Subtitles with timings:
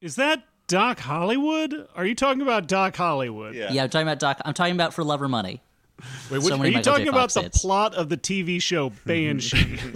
[0.00, 1.88] Is that Doc Hollywood?
[1.96, 3.54] Are you talking about Doc Hollywood?
[3.54, 3.72] Yeah.
[3.72, 4.40] Yeah, I'm talking about Doc.
[4.44, 5.60] I'm talking about For Love or Money.
[6.30, 8.90] Wait, which, many are you Michael talking about Fox the plot of the TV show
[9.04, 9.80] Banshee?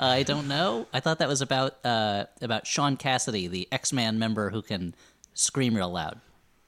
[0.00, 0.86] I don't know.
[0.94, 4.94] I thought that was about uh, about Sean Cassidy, the X Man member who can
[5.34, 6.20] scream real loud.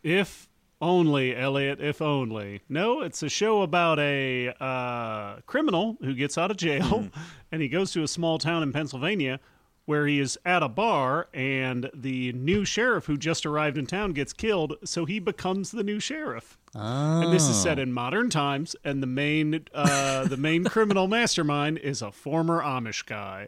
[0.02, 0.48] if
[0.82, 2.60] only, Elliott, if only.
[2.68, 7.08] No, it's a show about a uh, criminal who gets out of jail
[7.52, 9.40] and he goes to a small town in Pennsylvania
[9.86, 14.12] where he is at a bar and the new sheriff who just arrived in town
[14.12, 16.58] gets killed, so he becomes the new sheriff.
[16.74, 21.78] And this is set in modern times, and the main uh, the main criminal mastermind
[21.78, 23.46] is a former Amish guy.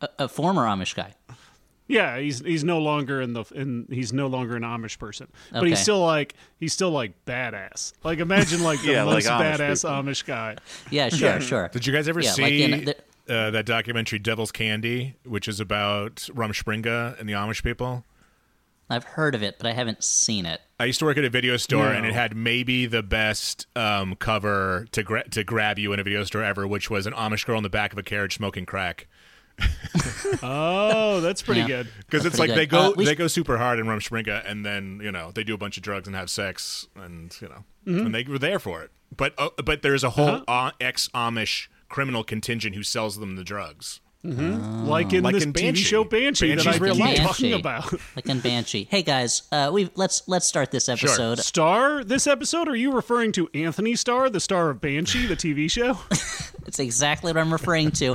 [0.00, 1.14] A, a former Amish guy.
[1.88, 5.60] Yeah, he's he's no longer in the in he's no longer an Amish person, but
[5.60, 5.70] Okay.
[5.70, 7.94] he's still like he's still like badass.
[8.04, 10.12] Like imagine like the Yeah, like most Amish badass people.
[10.12, 10.56] Amish guy.
[10.90, 11.68] Yeah, sure, sure.
[11.68, 12.96] Did you guys ever Yeah, see like in the-
[13.28, 18.04] uh, that documentary Devil's Candy, which is about Rumspringa and the Amish people?
[18.90, 20.62] I've heard of it, but I haven't seen it.
[20.80, 21.92] I used to work at a video store, No.
[21.92, 26.02] and it had maybe the best um, cover to gra- to grab you in a
[26.04, 28.64] video store ever, which was an Amish girl in the back of a carriage smoking
[28.64, 29.06] crack.
[30.42, 31.66] Oh, that's pretty Yeah.
[31.66, 31.88] good.
[31.98, 34.64] Because it's like pretty they go Uh, they sh- go super hard in Rumspringa, and
[34.64, 37.64] then you know they do a bunch of drugs and have sex, and you know,
[37.86, 38.06] Mm-hmm.
[38.06, 38.90] and they were there for it.
[39.16, 40.70] But uh, but there's a whole Uh-huh.
[40.80, 44.00] ex Amish criminal contingent who sells them the drugs.
[44.24, 47.18] Like in Like this in TV show Banshee that I Banshee's real keep life.
[47.18, 47.92] talking about.
[48.16, 48.86] Like in Banshee.
[48.90, 51.38] Hey guys, uh, we let's let's start this episode.
[51.38, 52.68] Star this episode?
[52.68, 55.98] Are you referring to Antony Starr, the star of Banshee, the TV show?
[56.66, 58.14] It's exactly what I'm referring to.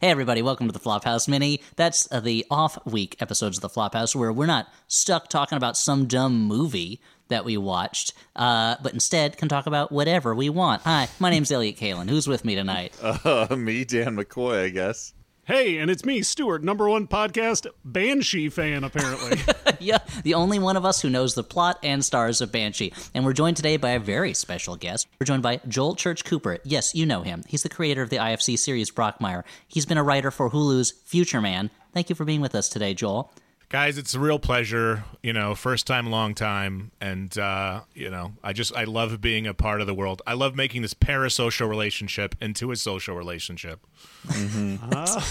[0.00, 1.60] Hey everybody, welcome to the Flophouse Mini.
[1.76, 5.76] That's uh, the off week episodes of the Flophouse where we're not stuck talking about
[5.76, 10.82] some dumb movie that we watched, uh, but instead can talk about whatever we want.
[10.82, 12.08] Hi, my name's Elliott Kalan.
[12.08, 12.94] Who's with me tonight?
[13.26, 15.12] Uh, me, Dan McCoy, I guess.
[15.44, 19.38] hey, and it's me, Stuart, number one podcast Banshee fan, apparently.
[19.80, 22.92] yeah, the only one of us who knows the plot and stars of Banshee.
[23.14, 25.06] And we're joined today by a very special guest.
[25.20, 26.58] We're joined by Joel Church Cooper.
[26.64, 27.42] Yes, you know him.
[27.48, 29.44] He's the creator of the IFC series Brockmire.
[29.66, 31.70] He's been a writer for Hulu's Future Man.
[31.92, 33.32] Thank you for being with us today, Joel.
[33.68, 35.02] Guys, it's a real pleasure.
[35.22, 39.44] You know, first time, long time, and uh, you know, I just I love being
[39.48, 40.22] a part of the world.
[40.24, 43.84] I love making this parasocial relationship into a social relationship.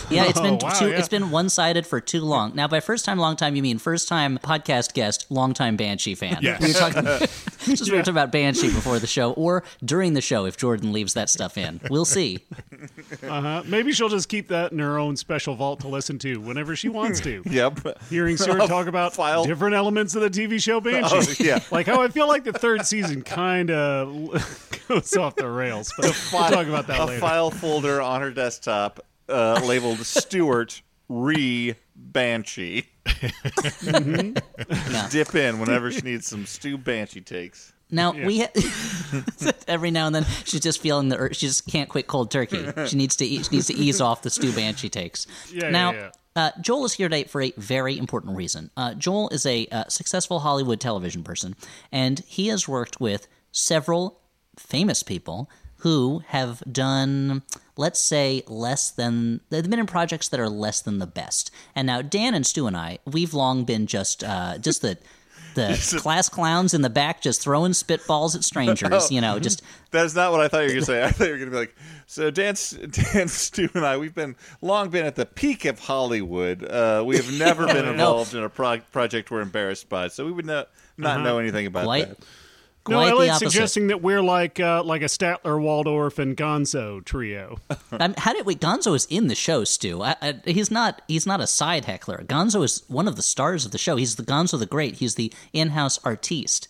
[0.09, 0.97] Yeah, it's been Oh, wow, too, yeah.
[0.97, 2.55] it's been one sided for too long.
[2.55, 6.15] Now, by first time, long time, you mean first time podcast guest, long time Banshee
[6.15, 6.39] fan.
[6.41, 6.61] Yes.
[6.61, 7.03] we were talking,
[7.75, 10.91] just we were talking about Banshee before the show, or during the show if Jordan
[10.91, 11.79] leaves that stuff in.
[11.89, 12.39] We'll see.
[13.23, 13.63] Uh-huh.
[13.65, 16.89] Maybe she'll just keep that in her own special vault to listen to whenever she
[16.89, 17.43] wants to.
[17.45, 17.79] Yep.
[18.25, 21.15] Hearing Stuart talk about File- different elements of the TV show Banshee.
[21.15, 21.59] Oh, yeah.
[21.71, 26.05] Like how I feel like the third season kind of goes off the rails, but
[26.33, 27.19] we'll talk about that a later.
[27.19, 28.99] file folder on her desktop
[29.29, 32.85] uh, labeled Stuart Re Banshee.
[33.83, 35.07] Yeah.
[35.11, 37.73] Dip in whenever she needs some stew Banshee takes.
[37.91, 41.87] Now we ha- every now and then she's just feeling the ur- she just can't
[41.87, 42.65] quit cold turkey.
[42.87, 45.27] She needs to eat, she needs to ease off the stew banshee takes.
[45.53, 45.91] Yeah, now.
[45.91, 46.09] yeah, yeah.
[46.35, 48.69] Uh, Joel is here today for a very important reason.
[48.75, 51.55] Uh, Joel is a uh, successful Hollywood television person,
[51.91, 54.19] and he has worked with several
[54.57, 57.43] famous people who have done,
[57.77, 59.39] let's say, less than.
[59.49, 61.51] They've been in projects that are less than the best.
[61.73, 64.97] And now Dan and Stu and I, we've long been just uh, just the
[65.55, 69.09] the class clowns in the back, just throwing spitballs at strangers.
[69.11, 69.61] You know, just
[69.91, 71.03] That is not what I thought you were going to say.
[71.03, 74.13] I thought you were going to be like, so dance, dance, Stu, and I, we've
[74.15, 76.63] been long been at the peak of Hollywood.
[76.63, 80.31] Uh, we have never been involved in a pro- project we're embarrassed by, so we
[80.31, 82.09] would not not know anything about quite.
[82.09, 82.17] that.
[82.87, 87.57] No, I like suggesting that we're like uh, like a Statler, Waldorf, and Gonzo trio.
[87.91, 88.59] I'm, how did wait?
[88.59, 90.01] Gonzo is in the show, Stu.
[90.03, 91.01] I, I, he's not.
[91.07, 92.23] He's not a side heckler.
[92.27, 93.95] Gonzo is one of the stars of the show.
[93.95, 94.95] He's the Gonzo the Great.
[94.95, 96.67] He's the in-house artiste.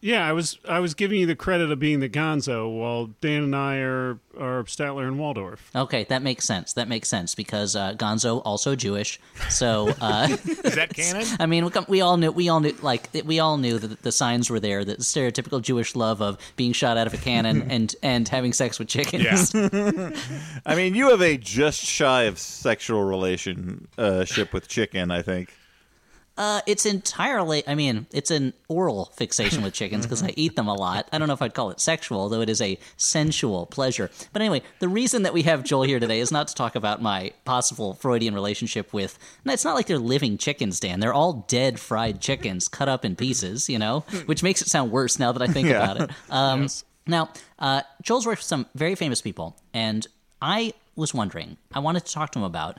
[0.00, 3.44] Yeah, I was I was giving you the credit of being the Gonzo, while Dan
[3.44, 5.70] and I are are Statler and Waldorf.
[5.74, 6.74] Okay, that makes sense.
[6.74, 9.18] That makes sense because uh, Gonzo also Jewish.
[9.48, 10.28] So uh,
[10.64, 11.26] Is that canon?
[11.40, 12.30] I mean, we, we all knew.
[12.30, 12.76] We all knew.
[12.82, 14.84] Like we all knew that the signs were there.
[14.84, 18.52] That the stereotypical Jewish love of being shot out of a cannon and and having
[18.52, 19.54] sex with chickens.
[19.54, 20.10] Yeah.
[20.66, 25.54] I mean, you have a just shy of sexual relationship with chicken, I think.
[26.38, 27.62] Uh, it's entirely.
[27.66, 31.08] I mean, it's an oral fixation with chickens because I eat them a lot.
[31.12, 34.10] I don't know if I'd call it sexual, though it is a sensual pleasure.
[34.32, 37.00] But anyway, the reason that we have Joel here today is not to talk about
[37.00, 39.18] my possible Freudian relationship with.
[39.44, 41.00] No, it's not like they're living chickens, Dan.
[41.00, 43.68] They're all dead fried chickens cut up in pieces.
[43.68, 45.82] You know, which makes it sound worse now that I think Yeah.
[45.90, 46.10] about it.
[46.30, 46.68] Um,
[47.08, 47.28] Now,
[47.60, 50.04] uh, Joel's worked with some very famous people, and
[50.42, 52.78] I was wondering, I wanted to talk to him about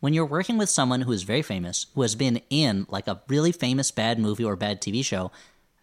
[0.00, 3.20] when you're working with someone who is very famous, who has been in like a
[3.28, 5.30] really famous bad movie or bad TV show,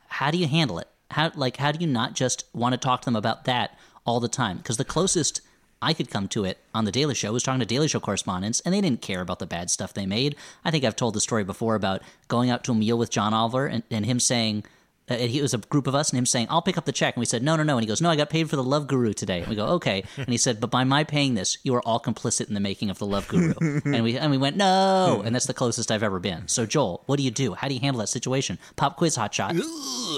[0.07, 0.87] how do you handle it?
[1.11, 4.19] How like how do you not just want to talk to them about that all
[4.19, 4.57] the time?
[4.57, 5.41] Because the closest
[5.81, 8.59] I could come to it on the Daily Show was talking to Daily Show correspondents,
[8.61, 10.35] and they didn't care about the bad stuff they made.
[10.63, 13.33] I think I've told the story before about going out to a meal with John
[13.33, 14.63] Oliver and, and him saying,
[15.09, 17.15] uh, it was a group of us and him saying, I'll pick up the check.
[17.15, 17.77] And we said, no, no, no.
[17.77, 19.39] And he goes, no, I got paid for the Love Guru today.
[19.39, 20.03] And we go, okay.
[20.17, 22.89] And he said, but by my paying this, you are all complicit in the making
[22.89, 23.53] of the Love Guru.
[23.85, 25.21] and we and we went, no.
[25.23, 26.47] And that's the closest I've ever been.
[26.47, 27.53] So, Joel, what do you do?
[27.53, 28.57] How do you handle that situation?
[28.75, 29.55] Pop quiz, hot shot.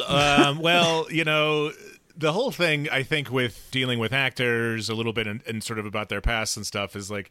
[0.08, 1.74] um, well, you know,
[2.16, 5.80] the whole thing, I think, with dealing with actors a little bit and, and sort
[5.80, 7.30] of about their past and stuff is like,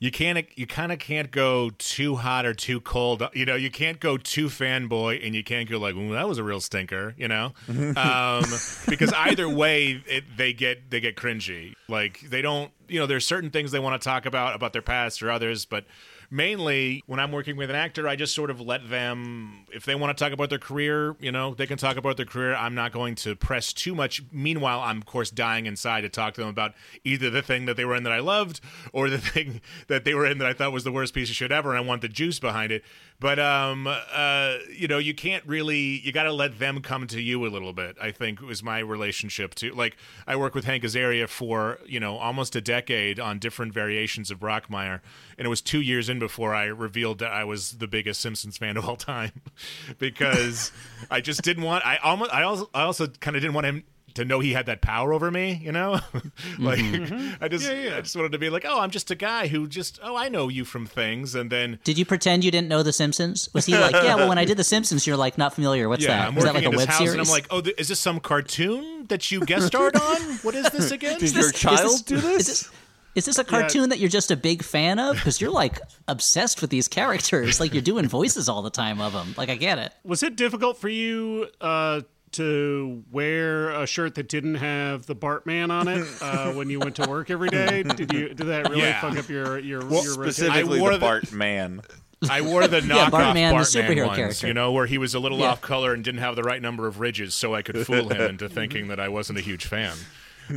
[0.00, 3.22] you can't you kind of can't go too hot or too cold.
[3.34, 6.38] You know you can't go too fanboy and you can't go like Ooh, that was
[6.38, 7.52] a real stinker you know?
[7.68, 8.44] Um,
[8.88, 11.74] because either way it, they get they get cringy.
[11.86, 14.82] Like they don't you know there's certain things they want to talk about about their
[14.82, 15.84] past or others but
[16.30, 19.94] mainly when I'm working with an actor, I just sort of let them, if they
[19.94, 22.54] want to talk about their career, you know, they can talk about their career.
[22.54, 24.22] I'm not going to press too much.
[24.32, 26.74] Meanwhile, I'm of course dying inside to talk to them about
[27.04, 28.60] either the thing that they were in that I loved
[28.92, 31.36] or the thing that they were in that I thought was the worst piece of
[31.36, 31.70] shit ever.
[31.70, 32.84] And I want the juice behind it.
[33.20, 36.00] But um, uh, you know, you can't really.
[36.00, 37.96] You got to let them come to you a little bit.
[38.00, 39.72] I think was my relationship to.
[39.74, 44.30] Like, I work with Hank Azaria for you know almost a decade on different variations
[44.30, 45.00] of Brockmire,
[45.40, 48.58] and it was two years in before I revealed that I was the biggest Simpsons
[48.58, 49.32] fan of all time,
[49.98, 50.70] because
[51.10, 51.84] I just didn't want.
[51.86, 52.30] I almost.
[52.30, 52.68] I also.
[52.74, 53.84] I also kind of didn't want him
[54.14, 55.92] to know he had that power over me, you know?
[56.58, 57.42] like mm-hmm.
[57.42, 57.96] I just yeah, yeah.
[57.96, 60.28] I just wanted to be like, "Oh, I'm just a guy who just oh, I
[60.28, 63.48] know you from things." And then Did you pretend you didn't know the Simpsons?
[63.54, 65.88] Was he like, "Yeah, well, when I did the Simpsons, you're like not familiar.
[65.88, 66.28] What's yeah, that?
[66.28, 68.20] I'm Is that like a web series?" and I'm like, "Oh, th- is this some
[68.20, 70.20] cartoon that you guest starred on?
[70.42, 72.70] What is this again?" Did your child do Is this?
[73.14, 75.16] This, is this a cartoon that you're just a big fan of?
[75.16, 77.60] Because you're like obsessed with these characters.
[77.60, 79.34] Like you're doing voices all the time of them.
[79.36, 79.92] Like I get it.
[80.04, 82.02] Was it difficult for you uh,
[82.32, 86.96] to wear a shirt that didn't have the Bartman on it uh, when you went
[86.96, 87.82] to work every day?
[87.82, 89.00] Did you did that really Yeah.
[89.00, 90.32] fuck up your your, Well, your rotation?
[90.32, 91.82] specifically I wore the the- Bart man.
[92.30, 94.46] I wore the knockoff Bartman, Bartman, the superhero ones, character.
[94.46, 95.52] you know, where he was a little Yeah.
[95.52, 98.20] off color and didn't have the right number of ridges, so I could fool him
[98.20, 99.94] into thinking that I wasn't a huge fan.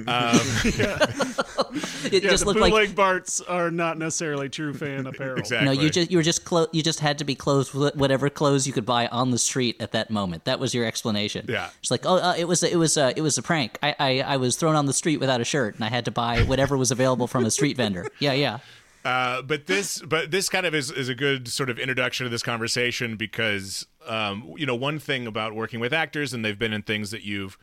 [0.07, 0.39] Um,
[2.05, 5.37] It yeah, just the looked bootleg like Barts are not necessarily true fan apparel.
[5.37, 5.65] exactly.
[5.65, 5.71] no.
[5.71, 8.67] You just you were just clo- you just had to be clothes with whatever clothes
[8.67, 10.45] you could buy on the street at that moment.
[10.45, 11.45] That was your explanation.
[11.49, 11.69] Yeah.
[11.79, 13.79] It's like oh, uh, it was it was uh, it was a prank.
[13.81, 16.11] I, I I was thrown on the street without a shirt and I had to
[16.11, 18.07] buy whatever was available from a street vendor.
[18.19, 18.59] Yeah, yeah.
[19.05, 22.29] Uh, but this, but this kind of is, is a good sort of introduction to
[22.29, 26.71] this conversation because, um, you know, one thing about working with actors and they've been
[26.71, 27.57] in things that you've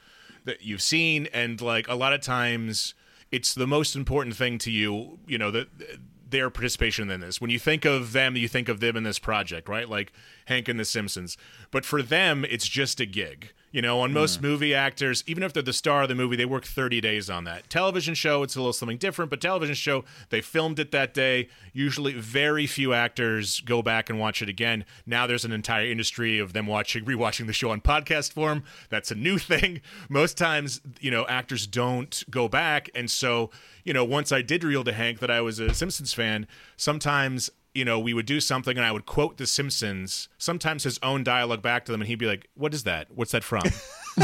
[0.44, 2.94] that you've seen, and like a lot of times,
[3.30, 5.68] it's the most important thing to you, you know, that
[6.30, 7.40] their participation in this.
[7.40, 9.88] When you think of them, you think of them in this project, right?
[9.88, 10.12] Like
[10.46, 11.36] Hank and The Simpsons.
[11.70, 13.52] But for them, it's just a gig.
[13.72, 14.46] You know, on most hmm.
[14.46, 17.44] movie actors, even if they're the star of the movie, they work 30 days on
[17.44, 17.70] that.
[17.70, 21.48] Television show, it's a little something different, but television show, they filmed it that day.
[21.72, 24.84] Usually, very few actors go back and watch it again.
[25.06, 28.64] Now there's an entire industry of them watching, rewatching the show on podcast form.
[28.88, 29.80] That's a new thing.
[30.08, 32.90] Most times, you know, actors don't go back.
[32.94, 33.50] And so,
[33.84, 37.50] you know, once I did reveal to Hank that I was a Simpsons fan, sometimes
[37.80, 41.24] you know, we would do something and I would quote The Simpsons, sometimes his own
[41.24, 43.06] dialogue back to them, and he'd be like, What is that?
[43.10, 43.62] What's that from?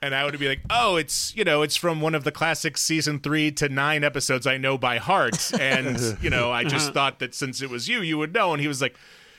[0.00, 2.78] and I would be like, Oh, it's, you know, it's from one of the classic
[2.78, 5.52] season three to nine episodes I know by heart.
[5.58, 6.92] And, you know, I just uh-huh.
[6.92, 8.52] thought that since it was you, you would know.
[8.52, 8.94] And he was like,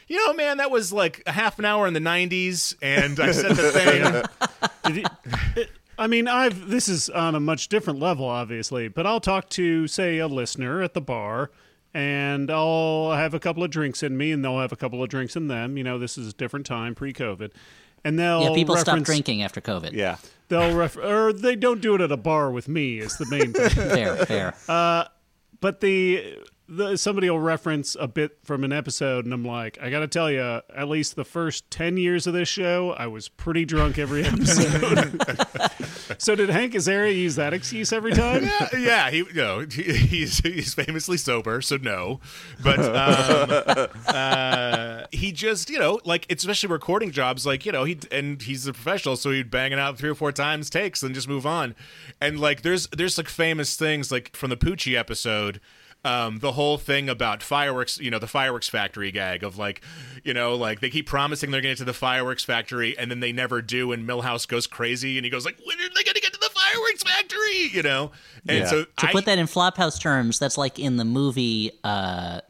[0.10, 2.76] you know, man, that was like a half an hour in the 90s.
[2.82, 3.72] And I said the
[4.84, 4.94] thing.
[4.94, 5.08] Did
[5.56, 5.66] he-
[6.00, 9.86] I mean, I've this is on a much different level, obviously, but I'll talk to,
[9.86, 11.52] say, a listener at the bar,
[11.94, 15.10] and I'll have a couple of drinks in me, and they'll have a couple of
[15.10, 15.78] drinks in them.
[15.78, 17.52] You know, this is a different time, pre-COVID,
[18.04, 19.94] and they'll Yeah, people stopped reference, drinking after COVID.
[19.94, 20.18] Yeah.
[20.50, 23.00] They'll ref- or they don't do it at a bar with me.
[23.00, 23.70] Is the main thing.
[23.70, 24.56] Fair, fair.
[24.68, 25.06] Uh,
[25.62, 26.38] but the,
[26.70, 30.30] the somebody will reference a bit from an episode and i'm like i gotta tell
[30.30, 34.24] you at least the first 10 years of this show i was pretty drunk every
[34.26, 35.22] episode
[36.18, 39.84] so did hank azaria use that excuse every time yeah, yeah he you know he,
[39.94, 42.20] he's he's famously sober, so no.
[42.64, 48.00] But um, uh, he just you know like especially recording jobs like you know he
[48.12, 51.14] and he's a professional, so he'd bang it out three or four times takes and
[51.16, 51.76] just move on.
[52.22, 55.60] And like there's there's like famous things like from the Poochie episode.
[56.06, 59.82] Um, the whole thing about fireworks, you know, the fireworks factory gag of like,
[60.24, 63.12] you know, like they keep promising they're going to get to the fireworks factory and
[63.12, 66.04] then they never do, and Milhouse goes crazy and he goes like, when are they
[66.06, 66.56] going to get to the fireworks?
[66.72, 68.12] fireworks factory, you know.
[68.48, 68.66] And Yeah.
[68.68, 72.42] so To I, put that in Flophouse terms, that's like in the movie uh,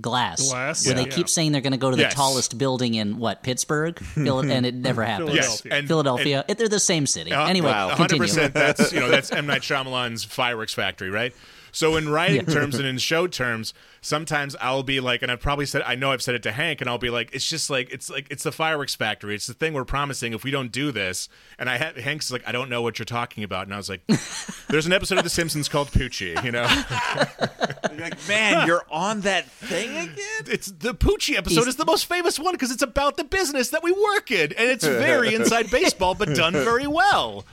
[0.00, 1.08] Glass, Glass, where they yeah.
[1.08, 2.14] keep saying they're going to go to the Yes.
[2.14, 5.32] tallest building in what Pittsburgh, Phil- and it never happens.
[5.34, 5.78] yes, Philadelphia.
[5.78, 7.32] and Philadelphia, It- they're the same city.
[7.32, 7.88] Uh, anyway, wow.
[7.90, 8.22] hundred continue.
[8.22, 8.54] percent.
[8.54, 11.32] That's you know that's M Night Shyamalan's fireworks factory, right?
[11.72, 15.66] So in writing terms and in show terms, sometimes I'll be like, and I've probably
[15.66, 17.90] said, I know I've said it to Hank, and I'll be like, it's just like
[17.90, 19.34] it's like it's the fireworks factory.
[19.34, 21.28] It's the thing we're promising if we don't do this.
[21.58, 23.88] And I had Hank's like, I don't know what you're talking about, and I was
[23.88, 24.06] like,
[24.68, 26.66] there's an episode of The Simpsons called Poochie, you know.
[27.90, 30.16] You're like, man, you're on that thing again.
[30.46, 33.70] It's the Poochie episode He's- is the most famous one because it's about the business
[33.70, 37.44] that we work in, and it's very inside baseball, but done very well.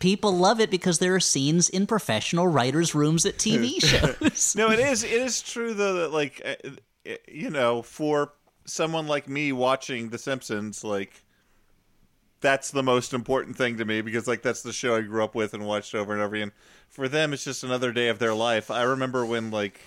[0.00, 4.54] People love it because there are scenes in professional writers' rooms at TV shows.
[4.56, 5.04] No, it is.
[5.04, 6.70] It is true though that like, uh,
[7.08, 8.32] uh, you know, for
[8.64, 11.22] someone like me watching The Simpsons, like.
[12.42, 15.34] That's the most important thing to me because, like, that's the show I grew up
[15.34, 16.52] with and watched over and over again.
[16.90, 18.70] For them, it's just another day of their life.
[18.70, 19.80] I remember when, like,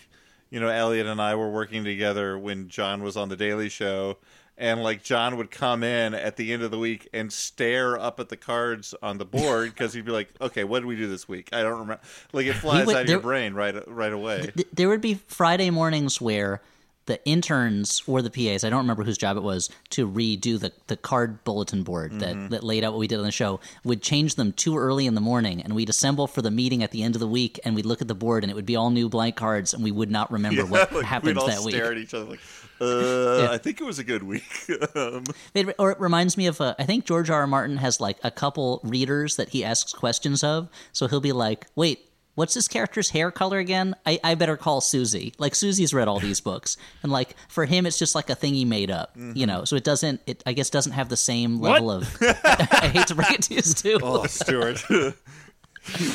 [0.50, 4.18] you know, Elliott and I were working together when John was on The Daily Show,
[4.60, 8.20] and like John would come in at the end of the week and stare up
[8.20, 11.08] at the cards on the board because he'd be like, "Okay, what did we do
[11.08, 11.50] this week?
[11.54, 12.00] I don't remember."
[12.34, 14.52] Like it flies would- out of your brain right right away.
[14.54, 16.62] Th- there would be Friday mornings where
[17.10, 20.72] the interns or the PAs, I don't remember whose job it was, to redo the,
[20.86, 22.50] the card bulletin board that, mm-hmm.
[22.50, 25.16] that laid out what we did on the show, would change them too early in
[25.16, 27.74] the morning, and we'd assemble for the meeting at the end of the week, and
[27.74, 29.90] we'd look at the board, and it would be all new blank cards, and we
[29.90, 31.74] would not remember what like, happened we'd all that week.
[31.74, 32.40] stare at each other like,
[32.82, 34.70] uh, I think it was a good week.
[34.96, 37.42] um, It, or it reminds me of, uh, I think George R.
[37.42, 37.48] R.
[37.48, 40.70] Martin has like a couple readers that he asks questions of.
[40.94, 42.06] So he'll be like, wait,
[42.36, 43.96] what's this character's hair color again?
[44.06, 45.34] I, I better call Susie.
[45.38, 46.78] Like, Susie's read all these books.
[47.04, 49.66] And like, for him, it's just like a thing he made up, you know?
[49.66, 53.16] So it doesn't, it, I guess, doesn't have the same level of, I hate to
[53.16, 54.00] break it to you, Stu.
[54.02, 54.86] oh, Stuart.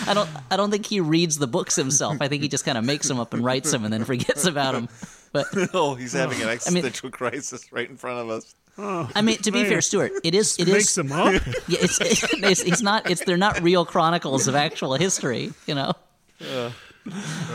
[0.06, 2.18] I don't, I don't think he reads the books himself.
[2.20, 4.44] I think he just kind of makes them up and writes them and then forgets
[4.46, 4.88] about them.
[5.34, 8.54] But oh, he's having an existential crisis right in front of us.
[8.78, 9.68] I mean, to be Man.
[9.68, 11.32] fair, Stuart, it is, it Makes is, them up.
[11.68, 15.92] Yeah, it's, it's it's not it's they're not real chronicles of actual history, you know.
[16.40, 16.70] Uh,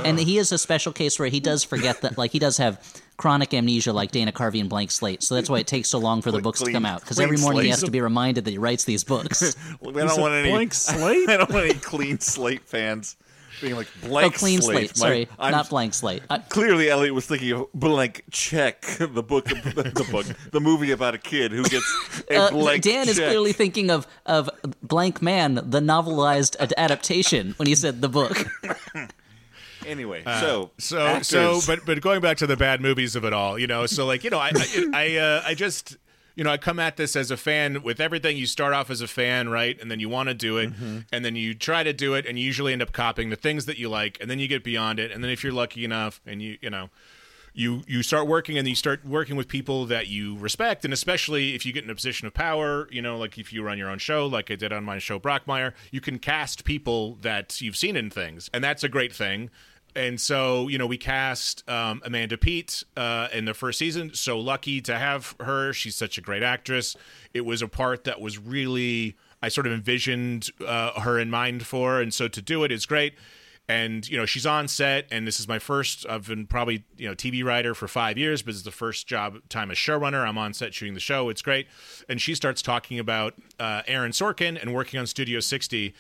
[0.04, 0.24] and uh.
[0.24, 2.82] he is a special case where he does forget that, like he does have
[3.16, 5.24] chronic amnesia, like Dana Carvey and Blank Slate.
[5.24, 7.20] So that's why it takes so long for the Like books to come out because
[7.20, 9.56] every morning he has to be reminded that he writes these books.
[9.82, 11.30] We don't want any blank slate?
[11.30, 13.16] I don't want any clean slate fans
[13.62, 14.90] being like blank oh, clean slate.
[14.90, 16.24] My- Sorry, I'm- not blank slate.
[16.30, 21.16] I, Clearly, Elliott was thinking of blank check, the book, the book, the movie about
[21.16, 23.12] a kid who gets a uh, blank Dan check.
[23.12, 24.50] is clearly thinking of of
[24.84, 28.38] Blank Man, the novelized adaptation, when he said the book.
[29.88, 31.28] Anyway, so So actors.
[31.28, 34.06] so but but going back to the bad movies of it all, you know, so
[34.06, 35.98] like, you know, I I I, uh, I just
[36.40, 38.38] you know, I come at this as a fan with everything.
[38.38, 39.78] You start off as a fan, right?
[39.82, 41.00] And then you want to do it, mm-hmm.
[41.12, 43.66] and then you try to do it, and you usually end up copying the things
[43.66, 46.22] that you like, and then you get beyond it, and then if you're lucky enough,
[46.26, 46.92] and you you know,
[47.54, 50.86] you you start working and you start working with people that you respect.
[50.86, 53.62] And especially if you get in a position of power you know like if you
[53.62, 57.16] run your own show like i did on my show Brockmire you can cast people
[57.22, 58.50] that you've seen in things.
[58.54, 59.50] And that's a great thing
[60.00, 64.14] and so you know we cast um, amanda Peet uh, in the first season.
[64.14, 65.74] So lucky to have her.
[65.74, 66.96] She's such a great actress.
[67.34, 71.66] It was a part that was really i sort of envisioned uh, her in mind
[71.66, 72.00] for.
[72.00, 73.14] And so to do it is great.
[73.68, 76.06] And you know she's on set and this is my first.
[76.10, 79.38] I've been probably you know tv writer for five years but it's the first job
[79.50, 80.26] time as showrunner.
[80.26, 81.28] I'm on set shooting the show.
[81.28, 81.68] It's great.
[82.08, 85.94] And she starts talking about uh, aaron sorkin and working on studio 60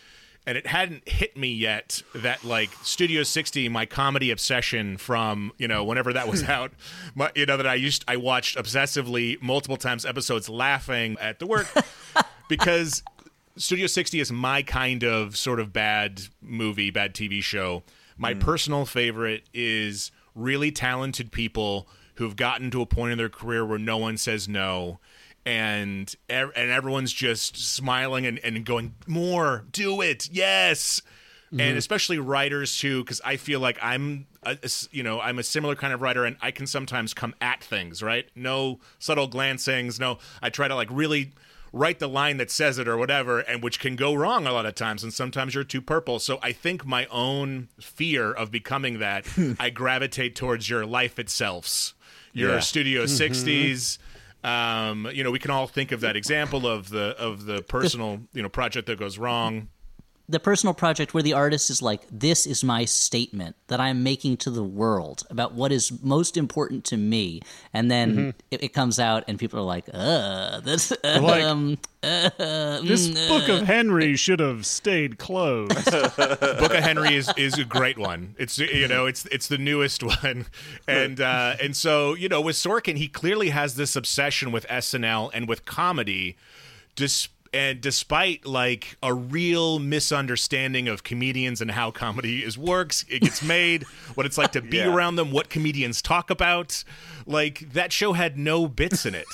[0.46, 5.68] and it hadn't hit me yet that like studio 60 my comedy obsession from you
[5.68, 6.72] know whenever that was out
[7.16, 11.46] my, you know that i used i watched obsessively multiple times episodes laughing at the
[11.46, 11.68] work
[12.50, 13.04] because
[13.60, 17.84] Studio 60 is my kind of sort of bad movie, bad TV show.
[18.18, 18.40] My mm.
[18.40, 23.78] personal favorite is really talented people who've gotten to a point in their career where
[23.78, 25.00] no one says no.
[25.46, 31.02] And and everyone's just smiling and, and going, more, do it, yes.
[31.52, 31.78] And mm-hmm.
[31.78, 35.76] especially writers too, because I feel like I'm, a, a you know, I'm a similar
[35.76, 38.28] kind of writer, and I can sometimes come at things, right?
[38.36, 40.20] No subtle glancings, no.
[40.44, 41.34] I try to like really
[41.74, 44.66] write the line that says it or whatever, and which can go wrong a lot
[44.68, 46.20] of times, and sometimes you're too purple.
[46.20, 49.26] So I think my own fear of becoming that,
[49.60, 51.94] I gravitate towards your life itself's,
[52.34, 52.60] your Yeah.
[52.60, 53.34] Studio mm-hmm.
[53.34, 53.98] 60s.
[54.44, 58.22] Um, you know, we can all think of that example of the of the personal,
[58.34, 59.70] you know, project that goes wrong.
[60.30, 64.38] The personal project where the artist is like, "This is my statement that I'm making
[64.38, 67.42] to the world about what is most important to me,"
[67.74, 68.30] and then Mm-hmm.
[68.52, 73.62] it, it comes out, and people are like, "Uh, this, Like, um, this book of
[73.64, 75.74] Henry should have stayed closed.
[75.92, 78.36] Book of Henry is, is a great one.
[78.38, 80.46] It's you know it's it's the newest one,
[80.88, 85.32] and uh, and so you know with Sorkin he clearly has this obsession with SNL
[85.34, 86.38] and with comedy,
[86.96, 93.22] dis- and despite like a real misunderstanding of comedians and how comedy is works, it
[93.22, 93.84] gets made,
[94.16, 94.94] what it's like to be Yeah.
[94.94, 96.84] around them, what comedians talk about,
[97.26, 99.28] like that show had no bits in it.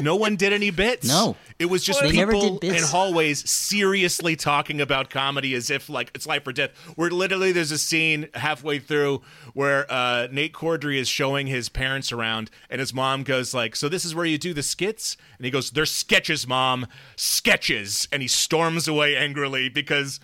[0.00, 1.06] No one did any bits.
[1.06, 1.36] No.
[1.58, 6.26] it was just They people in hallways seriously talking about comedy as if like it's
[6.26, 6.70] life or death.
[6.96, 9.22] Where literally there's a scene halfway through
[9.52, 13.88] where uh, Nate Corddry is showing his parents around, and his mom goes like, "So
[13.88, 18.22] this is where you do the skits?" And he goes, "They're sketches, mom, sketches," and
[18.22, 20.20] he storms away angrily because.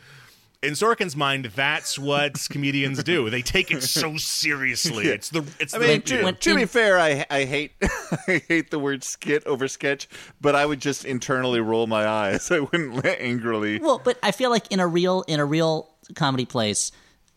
[0.60, 3.30] In Sorkin's mind, that's what comedians do.
[3.30, 5.06] They take it so seriously.
[5.06, 7.72] It's the it's I the mean, to, when- to be fair, I I hate
[8.26, 10.08] I hate the word skit over sketch,
[10.40, 12.50] but I would just internally roll my eyes.
[12.50, 13.78] I wouldn't let angrily.
[13.78, 16.90] Well, but I feel like in a real in a real comedy place,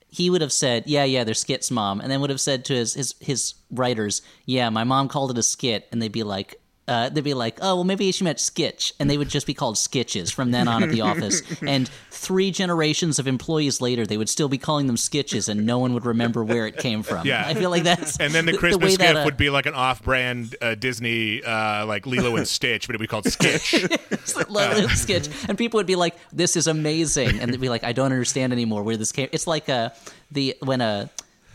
[0.09, 2.73] he would have said, "Yeah, yeah, they're skits, mom," and then would have said to
[2.73, 6.55] his his his writers, "Yeah, my mom called it a skit," and they'd be like.
[6.87, 9.53] Uh, they'd be like, "Oh, well, maybe she meant skitch," and they would just be
[9.53, 11.41] called skitches from then on at the office.
[11.61, 15.77] And three generations of employees later, they would still be calling them skitches, and no
[15.77, 17.25] one would remember where it came from.
[17.25, 17.45] Yeah.
[17.45, 19.75] I feel like that's And then the Christmas that, gift uh, would be like an
[19.75, 23.87] off-brand uh, Disney, uh, like Lilo and Stitch, but it'd be called Skitch.
[24.49, 27.93] little sketch, and people would be like, "This is amazing," and they'd be like, "I
[27.93, 29.93] don't understand anymore where this came." It's like a
[30.31, 31.09] the when a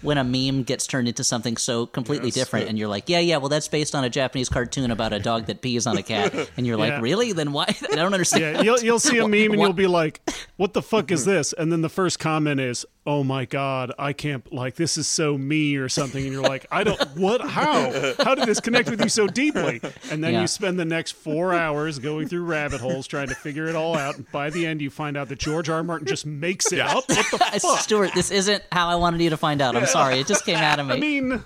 [0.06, 3.36] when a meme gets turned into something so completely different, and you're like, "Yeah, yeah,
[3.36, 6.32] well, that's based on a Japanese cartoon about a dog that pees on a cat,"
[6.56, 7.00] and you're like, Yeah.
[7.00, 7.32] "Really?
[7.32, 8.56] Then why?" I don't understand.
[8.56, 10.20] Yeah, you'll you'll see a meme and you'll be like,
[10.56, 14.12] "What the fuck is this?" And then the first comment is, "Oh my god, I
[14.12, 18.14] can't like this is so me or something." And you're like, "I don't what how?
[18.22, 20.40] How did this connect with you so deeply?" And then Yeah.
[20.42, 23.96] you spend the next 4 hours going through rabbit holes trying to figure it all
[23.96, 24.16] out.
[24.16, 25.76] And by the end you find out that George R.
[25.76, 25.82] R.
[25.84, 26.94] Martin just makes it up.
[26.94, 27.80] What the I- fuck?
[27.80, 29.76] Stuart, this isn't how I wanted you to find out.
[29.76, 30.94] I'm sorry, it just came out of me.
[30.96, 31.44] I mean,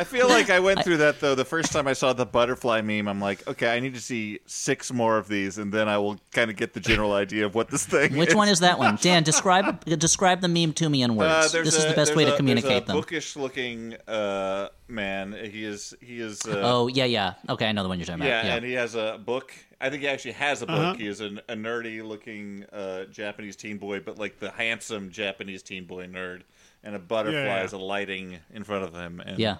[0.00, 1.34] I feel like I went through that though.
[1.34, 4.40] The first time I saw the butterfly meme, I'm like, okay, I need to see
[4.46, 7.54] six more of these, and then I will kind of get the general idea of
[7.54, 8.16] what this thing.
[8.16, 8.96] Which one is that one?
[9.00, 11.52] Dan, describe describe the meme to me in Uh, words.
[11.52, 12.96] there's this is the best way a- to communicate there's a them.
[12.96, 15.32] Bookish-looking uh, man.
[15.32, 15.94] He is.
[16.00, 16.40] He is.
[16.46, 17.34] Uh, Oh yeah, yeah.
[17.48, 18.46] Okay, I know the one you're talking yeah, about.
[18.48, 19.52] Yeah, and he has a book.
[19.82, 20.76] I think he actually has a book.
[20.78, 20.94] Uh-huh.
[20.94, 25.84] He is an, a nerdy-looking uh, Japanese teen boy, but like the handsome Japanese teen
[25.84, 26.42] boy nerd,
[26.84, 27.64] and a butterfly Yeah, yeah.
[27.64, 29.20] is alighting in front of him.
[29.20, 29.56] And yeah.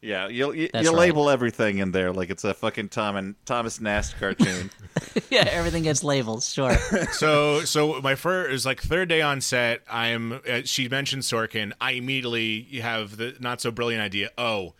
[0.00, 0.28] Yeah.
[0.28, 0.92] You you, you right.
[0.92, 4.70] label everything in there like it's a fucking Tom and Thomas Nast cartoon.
[5.30, 5.48] yeah.
[5.50, 6.42] Everything gets labeled.
[6.42, 6.74] Sure.
[7.12, 9.82] so, so my first is like third day on set.
[9.90, 10.40] I'm.
[10.48, 11.72] Uh, she mentioned Sorkin.
[11.80, 14.30] I immediately have the not so brilliant idea.
[14.38, 14.74] Oh.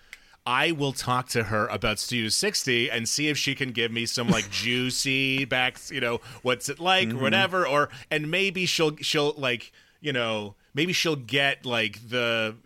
[0.47, 4.07] I will talk to her about Studio 60 and see if she can give me
[4.07, 8.97] some like juicy backs, you know, what's it like or whatever or and maybe she'll
[8.97, 12.57] she'll like, you know, maybe she'll get like the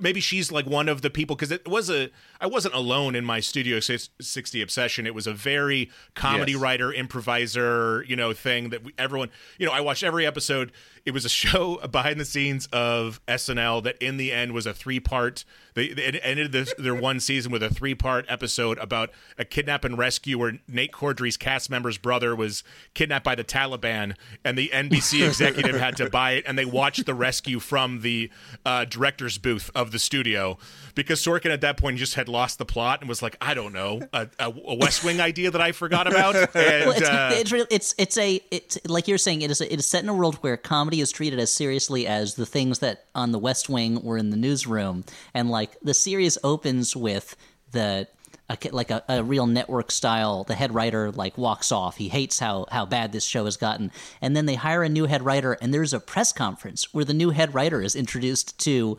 [0.00, 3.24] maybe she's like one of the people because it was a I wasn't alone in
[3.24, 5.06] my Studio 60 obsession.
[5.06, 6.60] It was a very comedy Yes.
[6.60, 10.72] writer, improviser, you know, thing that we, everyone, you know, I watched every episode.
[11.04, 14.74] It was a show behind the scenes of SNL that in the end was a
[14.74, 15.44] three part.
[15.74, 19.84] They, they ended this, their one season with a three part episode about a kidnap
[19.84, 22.62] and rescue where Nate Corddry's cast member's brother was
[22.94, 27.06] kidnapped by the Taliban, and the NBC executive had to buy it, and they watched
[27.06, 28.30] the rescue from the
[28.64, 30.58] uh, director's booth of the studio
[30.94, 33.72] because Sorkin at that point just had lost the plot and was like, I don't
[33.72, 36.36] know, a, a, a West Wing idea that I forgot about.
[36.36, 37.52] And, well, it's, uh, it's.
[37.52, 39.42] It's it's a it's like you're saying.
[39.42, 42.06] It is a, it is set in a world where comedy is treated as seriously
[42.06, 45.94] as the things that on the West Wing were in the newsroom, and like the
[45.94, 47.36] series opens with
[47.72, 48.08] the.
[48.48, 52.38] A, like a, a real network style the head writer like walks off he hates
[52.38, 53.90] how how bad this show has gotten
[54.22, 57.12] and then they hire a new head writer and there's a press conference where the
[57.12, 58.96] new head writer is introduced to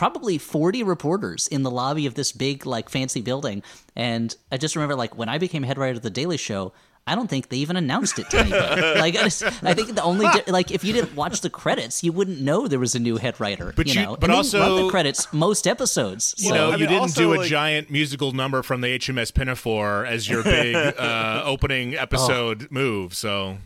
[0.00, 3.62] probably 40 reporters in the lobby of this big like fancy building
[3.94, 6.72] and i just remember like when i became head writer of the daily show
[7.06, 10.02] i don't think they even announced it to anybody like I, just, I think the
[10.02, 12.98] only di- like if you didn't watch the credits you wouldn't know there was a
[12.98, 15.66] new head writer But you you- know but and they also- run the credits most
[15.66, 18.62] episodes you so- know, I you mean, didn't also, do a like- giant musical number
[18.62, 23.12] from the HMS Pinafore as your big uh, opening episode move.
[23.14, 23.58] So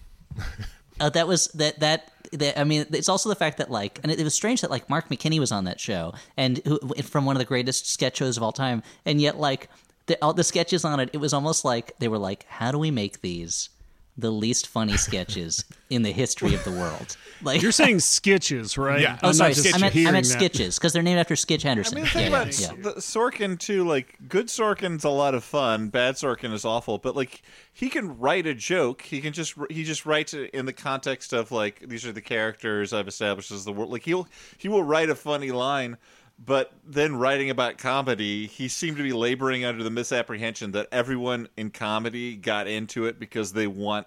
[1.01, 2.11] Uh, that was that that.
[2.39, 4.71] That- I mean, it's also the fact that like, and it, it was strange that
[4.71, 8.19] like Mark McKinney was on that show, and who, from one of the greatest sketch
[8.19, 9.69] shows of all time, and yet like
[10.07, 12.79] the all the sketches on it, it was almost like they were like, how do
[12.79, 13.71] we make these
[14.17, 17.17] the least funny sketches in the history of the world.
[17.43, 19.01] Like You're saying sketches, right?
[19.03, 19.19] Yeah.
[19.23, 19.53] Oh, I'm sorry.
[19.53, 20.33] not I meant, I meant that.
[20.33, 21.99] sketches because they're named after Skitch Henderson.
[21.99, 22.83] I mean, the thing yeah, about yeah, yeah.
[22.83, 25.89] the Sorkin too, like good Sorkin's a lot of fun.
[25.89, 29.03] Bad Sorkin is awful, but like he can write a joke.
[29.03, 32.23] He can just he just writes it in the context of like these are the
[32.23, 33.91] characters I've established as the world.
[33.91, 35.99] Like he'll he will write a funny line,
[36.39, 41.49] but then writing about comedy, he seemed to be laboring under the misapprehension that everyone
[41.57, 44.07] in comedy got into it because they want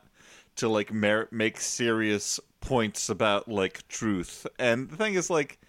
[0.57, 4.45] to like mer- make serious points about like truth.
[4.59, 5.59] And the thing is like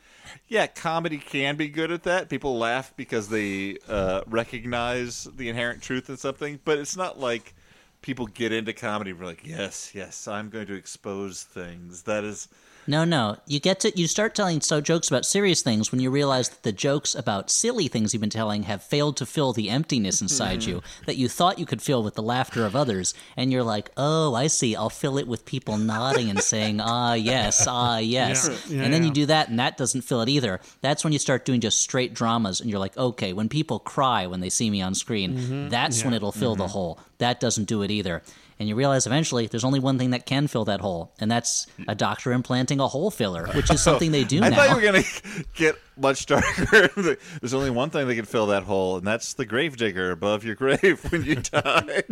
[0.47, 2.29] yeah, comedy can be good at that.
[2.29, 7.55] People laugh because they uh, recognize the inherent truth in something, but it's not like
[8.03, 12.03] people get into comedy and we're like, yes, yes, I'm going to expose things.
[12.03, 12.49] That is,
[12.89, 13.37] No, no.
[13.47, 16.63] You get to you start telling so jokes about serious things when you realize that
[16.63, 20.65] the jokes about silly things you've been telling have failed to fill the emptiness inside
[20.65, 23.91] you that you thought you could fill with the laughter of others, and you're like,
[23.99, 24.75] "Oh, I see.
[24.75, 28.95] I'll fill it with people nodding and saying, "Ah, yes, ah, yes." Yeah, yeah, and
[28.95, 30.59] then you do that and that doesn't fill it either.
[30.81, 34.27] That's when you start doing just straight dramas and you're like, "Okay, when people cry
[34.27, 35.69] when they see me on screen, Mm-hmm.
[35.69, 38.23] that's when it'll fill the hole." That doesn't do it either.
[38.61, 41.67] And you realize eventually there's only one thing that can fill that hole, and that's
[41.87, 44.57] a doctor implanting a hole filler, which is oh, something they do I now.
[44.57, 46.89] thought you were going to get much darker.
[47.41, 50.55] There's only one thing that can fill that hole, and that's the gravedigger above your
[50.55, 52.03] grave when you die.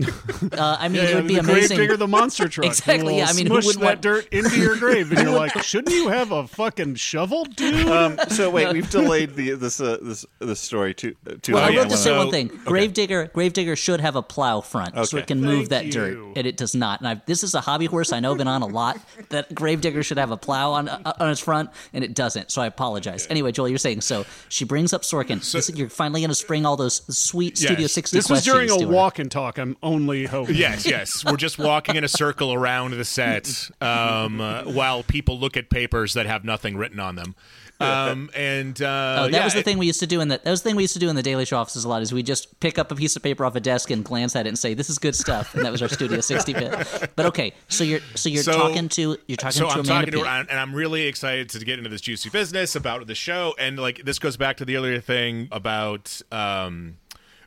[0.53, 1.77] Uh, I mean, Yeah, it would be the amazing.
[1.77, 2.67] Gravedigger, the monster truck.
[2.67, 5.37] Exactly, yeah, I mean, who smush wouldn't that want- dirt into your grave, and you're
[5.37, 7.87] like, shouldn't you have a fucking shovel, dude?
[7.89, 11.15] um, so wait, we've delayed the this uh, this this story too.
[11.29, 11.73] uh, too Well, I long.
[11.75, 15.27] will wanna- just say one thing: Gravedigger, Gravedigger should have a plow front, so it
[15.27, 15.93] can move Thank that you.
[15.93, 17.01] dirt, and it does not.
[17.01, 18.99] And I, this is a hobby horse I know been on a lot.
[19.31, 22.51] That Gravedigger should have a plow on uh, on its front, and it doesn't.
[22.51, 23.27] So I apologize.
[23.31, 24.25] Anyway, Joel, you're saying so.
[24.49, 25.41] She brings up Sorkin.
[25.53, 27.93] This- you're finally going to spring all those sweet Studio Yes.
[27.93, 29.59] 60 this was during a walk and talk.
[29.59, 30.55] I'm only hoping.
[30.57, 31.25] Yes, yes.
[31.25, 35.69] We're just walking in a circle around the set um, uh, while people look at
[35.69, 37.35] papers that have nothing written on them.
[37.79, 40.29] Um, and uh, Oh, that yeah, was the it- thing we used to do in
[40.29, 41.89] the that was the thing we used to do in the Daily Show offices a
[41.89, 42.01] lot.
[42.01, 44.47] Is we just pick up a piece of paper off a desk and glance at
[44.47, 47.11] it and say, "This is good stuff," and that was our Studio 60 bit.
[47.17, 50.07] But okay, so you're so you're So- talking to you're talking so to I'm Amanda
[50.13, 53.15] talking to her, and I'm really excited to get into this juicy business about the
[53.15, 53.55] show.
[53.59, 56.97] And like this goes back to the earlier thing about um,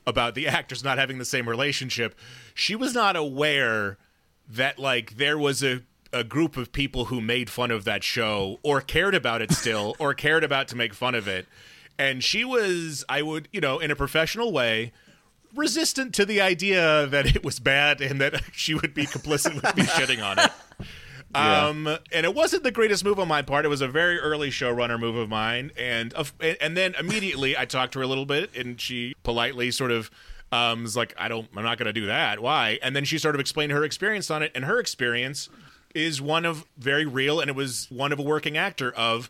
[0.05, 2.13] about the actors not having the same relationship.
[2.53, 3.97] She was not aware
[4.47, 5.81] that like there was a
[6.11, 9.95] a group of people who made fun of that show or cared about it still
[9.99, 11.47] or cared about to make fun of it.
[11.97, 14.93] And she was, I would, you know, in a professional way,
[15.55, 19.75] resistant to the idea that it was bad and that she would be complicit with
[19.75, 20.51] me shitting on it.
[21.35, 23.63] Um, and it wasn't the greatest move on my part.
[23.63, 27.65] It was a very early showrunner move of mine, and of, and then immediately I
[27.65, 30.09] talked to her a little bit, and she politely sort of
[30.51, 32.39] um was like, "I don't, I'm not going to do that.
[32.39, 35.49] Why?" And then she sort of explained her experience on it, and her experience
[35.93, 39.29] is one of very real, and it was one of a working actor of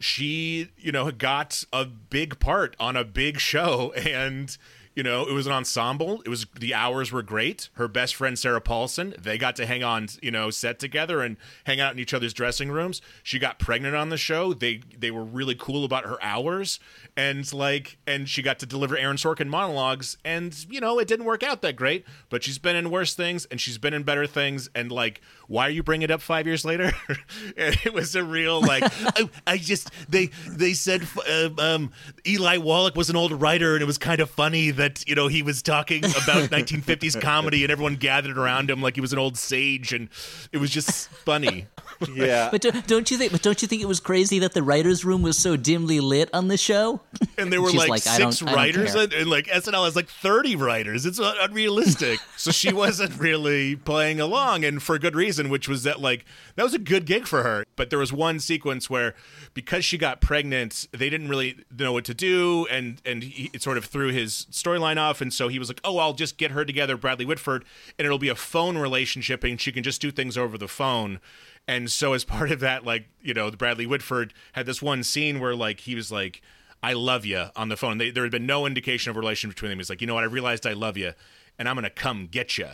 [0.00, 4.56] she, you know, got a big part on a big show and
[4.98, 6.22] you know, it was an ensemble.
[6.22, 7.68] It was the hours were great.
[7.74, 11.36] Her best friend Sarah Paulson, they got to hang on, you know, set together and
[11.66, 13.00] hang out in each other's dressing rooms.
[13.22, 14.52] She got pregnant on the show.
[14.52, 16.80] They they were really cool about her hours
[17.16, 21.26] and like and she got to deliver Aaron Sorkin monologues and you know, it didn't
[21.26, 24.26] work out that great, but she's been in worse things and she's been in better
[24.26, 26.92] things and like why are you bringing it up 5 years later?
[27.56, 28.84] and it was a real like
[29.16, 31.90] I, I just they they said uh, um
[32.26, 35.26] Eli Wallach was an old writer and it was kind of funny that you know
[35.28, 36.16] he was talking about
[36.50, 40.08] 1950s comedy and everyone gathered around him like he was an old sage and
[40.52, 41.66] it was just funny.
[42.14, 42.48] yeah.
[42.50, 43.32] But do, don't you think?
[43.32, 46.28] But don't you think it was crazy that the writers' room was so dimly lit
[46.32, 47.00] on the show?
[47.36, 49.96] And there were like, like, six don't- I don't writers, and, and like SNL has
[49.96, 51.06] like 30 writers.
[51.06, 52.20] It's unrealistic.
[52.36, 56.24] so she wasn't really playing along, and for good reason, which was that like
[56.56, 57.64] that was a good gig for her.
[57.76, 59.14] But there was one sequence where
[59.54, 63.62] because she got pregnant, they didn't really know what to do, and and he it
[63.62, 66.50] sort of threw his storyline off, and so he was like, oh, I'll just get
[66.50, 67.64] her together, Bradley Whitford,
[67.98, 71.20] and it'll be a phone relationship, and she can just do things over the phone.
[71.68, 75.38] And so as part of that, like, you know, Bradley Whitford had this one scene
[75.38, 76.40] where like he was like,
[76.82, 77.98] I love you on the phone.
[77.98, 79.78] They, there had been no indication of a relation between them.
[79.78, 80.24] He's like, you know what?
[80.24, 81.12] I realized I love you
[81.58, 82.68] and I'm to come get you.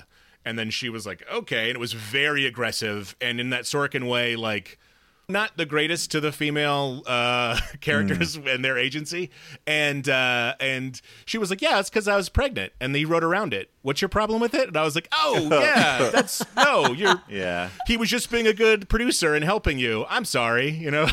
[0.45, 1.69] And then she was like, okay.
[1.71, 3.17] And it was very aggressive.
[3.21, 4.79] And in that Sorkin way, like,
[5.29, 9.31] not the greatest to the female uh, characters and their agency,
[9.67, 13.25] and uh, and she was like, "Yeah, it's because I was pregnant," and he wrote
[13.25, 13.71] around it.
[13.83, 14.69] What's your problem with it?
[14.69, 17.71] And I was like, "Oh yeah, that's no, you're Yeah.
[17.87, 20.05] he was just being a good producer and helping you.
[20.09, 21.09] I'm sorry, you know.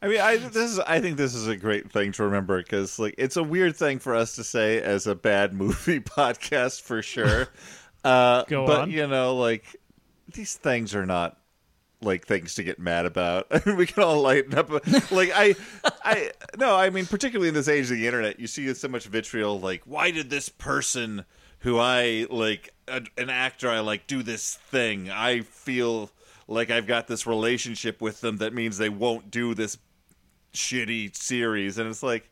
[0.00, 2.98] I mean, I this is I think this is a great thing to remember because
[2.98, 7.02] like it's a weird thing for us to say as a bad movie podcast for
[7.02, 7.48] sure.
[8.04, 8.90] Uh, Go but on.
[8.90, 9.64] you know, like
[10.32, 11.38] these things are not
[12.00, 13.46] like things to get mad about.
[13.50, 14.70] I mean, we can all lighten up.
[15.10, 15.54] Like I,
[16.04, 19.06] I no, I mean, particularly in this age of the internet, you see so much
[19.06, 19.60] vitriol.
[19.60, 21.24] Like, why did this person
[21.60, 25.10] who I like, a, an actor I like, do this thing?
[25.10, 26.10] I feel
[26.48, 29.78] like I've got this relationship with them that means they won't do this
[30.52, 32.30] shitty series, and it's like,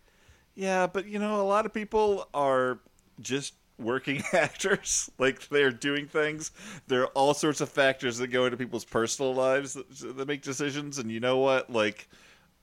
[0.55, 2.81] yeah, but you know, a lot of people are
[3.21, 5.11] just working actors.
[5.19, 6.51] Like they're doing things.
[6.87, 10.43] There are all sorts of factors that go into people's personal lives that, that make
[10.43, 10.99] decisions.
[10.99, 11.71] And you know what?
[11.71, 12.09] Like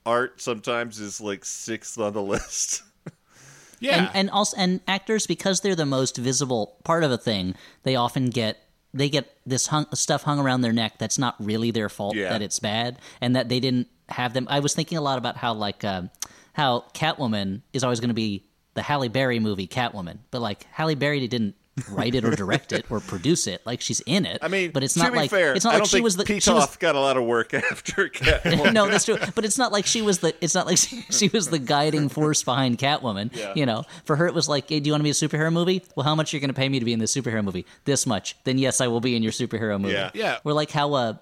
[0.05, 2.83] art sometimes is like sixth on the list.
[3.79, 4.07] Yeah.
[4.07, 7.53] and, and also and actors because they're the most visible part of a thing
[7.83, 8.57] they often get
[8.91, 12.29] they get this hung, stuff hung around their neck that's not really their fault Yeah.
[12.29, 15.37] that it's bad and that they didn't have them i was thinking a lot about
[15.37, 16.09] how like um,
[16.53, 18.46] how catwoman is always going to be
[18.77, 21.55] the halle berry movie catwoman but like halle berry didn't
[21.91, 24.83] write it or direct it or produce it like she's in it I mean, but
[24.83, 26.49] it's to not be like fair, it's not I like she was the Pete she
[26.49, 28.73] Hoff got a lot of work after Catwoman.
[28.79, 29.17] no, that's true.
[29.35, 30.33] But it's not like she was the.
[30.41, 33.29] It's not like she, she was the guiding force behind Catwoman.
[33.35, 33.53] Yeah.
[33.55, 35.53] You know, for her it was like, hey, do you want to be a superhero
[35.53, 35.83] movie?
[35.95, 37.65] Well, how much are you going to pay me to be in this superhero movie?
[37.85, 38.35] This much.
[38.43, 39.93] Then yes, I will be in your superhero movie.
[39.93, 40.09] Yeah.
[40.15, 40.37] Yeah.
[40.43, 40.93] We're like how.
[40.93, 41.13] uh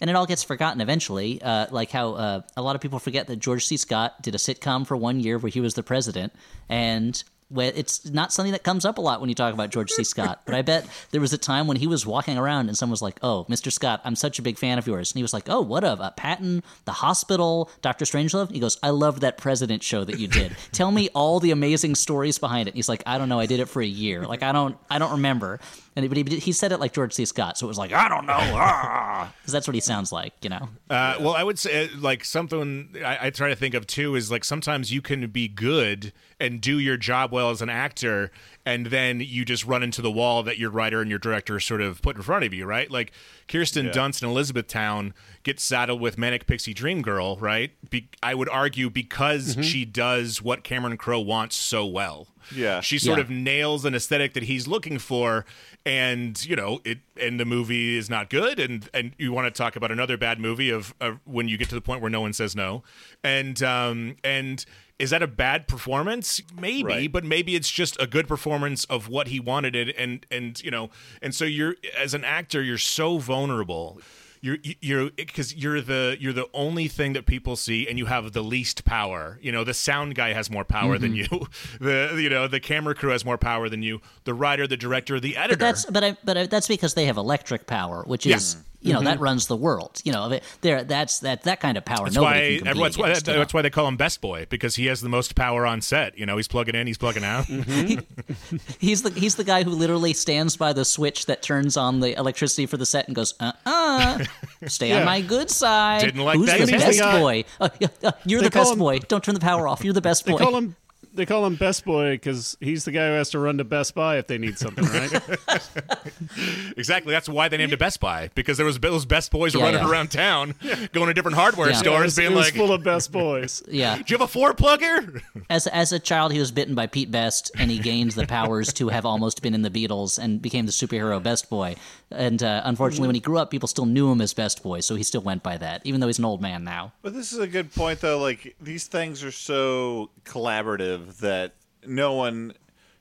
[0.00, 1.40] and it all gets forgotten eventually.
[1.42, 3.76] Uh, like how uh, a lot of people forget that George C.
[3.76, 6.32] Scott did a sitcom for one year where he was the president,
[6.68, 7.22] and
[7.56, 10.02] it's not something that comes up a lot when you talk about George C.
[10.02, 10.42] Scott.
[10.44, 13.02] But I bet there was a time when he was walking around and someone was
[13.02, 13.70] like, "Oh, Mr.
[13.70, 16.00] Scott, I'm such a big fan of yours," and he was like, "Oh, what of
[16.00, 20.26] uh, Patton, The Hospital, Doctor Strangelove?" He goes, "I loved that President show that you
[20.28, 20.56] did.
[20.72, 23.38] Tell me all the amazing stories behind it." And he's like, "I don't know.
[23.40, 24.26] I did it for a year.
[24.26, 25.60] Like I don't, I don't remember."
[25.96, 27.24] And he, but he, he said it like George C.
[27.24, 28.34] Scott, so it was like, "I don't know,"
[29.40, 30.68] because that's what he sounds like, you know.
[30.90, 34.16] Uh, well, I would say uh, like something I, I try to think of too
[34.16, 38.32] is like sometimes you can be good and do your job well as an actor,
[38.66, 41.80] and then you just run into the wall that your writer and your director sort
[41.82, 42.90] of put in front of you, right?
[42.90, 43.12] Like
[43.48, 47.72] Kirsten Dunst in Elizabethtown gets saddled with Manic Pixie Dream Girl, right?
[47.90, 52.28] Be- I would argue because she does what Cameron Crowe wants so well.
[52.54, 52.80] Yeah.
[52.82, 53.24] she sort Yeah.
[53.24, 55.46] of nails an aesthetic that he's looking for
[55.86, 59.50] and you know it and the movie is not good and and you want to
[59.50, 62.20] talk about another bad movie of, of when you get to the point where no
[62.20, 62.82] one says no
[63.22, 64.66] and um and
[64.98, 66.40] is that a bad performance?
[66.58, 67.12] Maybe Right.
[67.12, 69.94] but maybe it's just a good performance of what he wanted it.
[69.96, 74.00] And and you know and so you're as an actor you're so vulnerable.
[74.40, 78.32] You're you're because you're the you're the only thing that people see and you have
[78.32, 79.38] the least power.
[79.40, 81.34] You know the sound guy has more power than mm-hmm.
[81.34, 81.46] you.
[81.80, 84.00] The you know the camera crew has more power than you.
[84.24, 87.06] The writer the director the editor But that's but I, but I, that's because they
[87.06, 90.00] have electric power, which is you know that runs the world.
[90.04, 92.04] You know, there that's that that kind of power.
[92.04, 93.38] that's why can compete everyone's why, against, you know?
[93.40, 96.16] that's why they call him best boy because he has the most power on set
[96.16, 97.46] you know he's plugging in he's plugging out
[98.78, 102.16] He's the he's the guy who literally stands by the switch that turns on the
[102.18, 104.18] electricity for the set and goes, uh uh
[104.66, 106.00] stay on my good side.
[106.02, 106.86] Didn't like Who's that the test.
[106.86, 107.44] best Guy- boy?
[107.60, 108.98] Uh, yeah, uh, you're They the best him- boy.
[109.00, 109.84] Don't turn the power off.
[109.84, 110.38] You're the best They boy.
[110.38, 110.76] call him
[111.14, 113.94] they call him Best Boy because he's the guy who has to run to Best
[113.94, 115.12] Buy if they need something, right?
[116.76, 119.62] exactly that's why they named it best buy because there was those best boys Yeah,
[119.62, 119.88] running yeah.
[119.90, 120.54] around town
[120.92, 121.74] going to different hardware Yeah.
[121.76, 123.62] it stores was, being it was like full of Best Boys.
[123.68, 123.96] yeah.
[123.96, 127.10] do you have a four plugger As as a child, he was bitten by Pete
[127.10, 130.66] Best, and he gained the powers to have almost been in the Beatles and became
[130.66, 131.76] the superhero Best Boy.
[132.10, 134.94] And uh, unfortunately, when he grew up, people still knew him as Best Boy, so
[134.94, 136.92] he still went by that, even though he's an old man now.
[137.02, 138.18] But this is a good point, though.
[138.18, 141.54] Like these things are so collaborative that
[141.86, 142.54] no one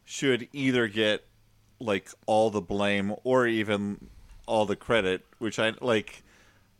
[0.05, 1.25] should either get
[1.79, 4.09] like all the blame or even
[4.45, 5.25] all the credit.
[5.39, 6.23] Which I like.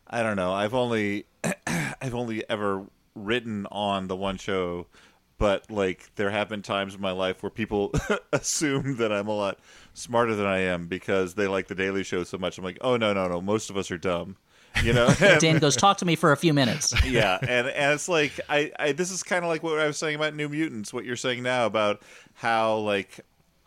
[0.08, 0.54] I don't know.
[0.54, 1.26] I've only
[1.68, 4.88] I've only ever written on the one show,
[5.38, 7.92] but like there have been times in my life where people
[8.32, 9.60] assume that I'm a lot
[9.94, 12.58] smarter than I am because they like the Daily Show so much.
[12.58, 14.38] I'm like, oh no no no, most of us are dumb.
[14.82, 18.10] You know, Dan goes, "Talk to me for a few minutes." yeah, and and it's
[18.10, 20.94] like I, I this is kind of like what I was saying about New Mutants.
[20.94, 22.02] What you're saying now about
[22.34, 23.20] how like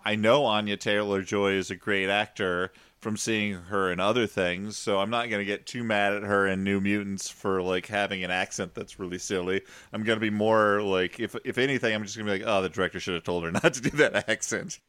[0.04, 4.76] I know Anya Taylor Joy is a great actor from seeing her in other things,
[4.76, 7.86] so I'm not going to get too mad at her in New Mutants for like
[7.86, 9.62] having an accent that's really silly.
[9.92, 12.48] I'm going to be more like if if anything, I'm just going to be like,
[12.48, 14.80] oh, the director should have told her not to do that accent.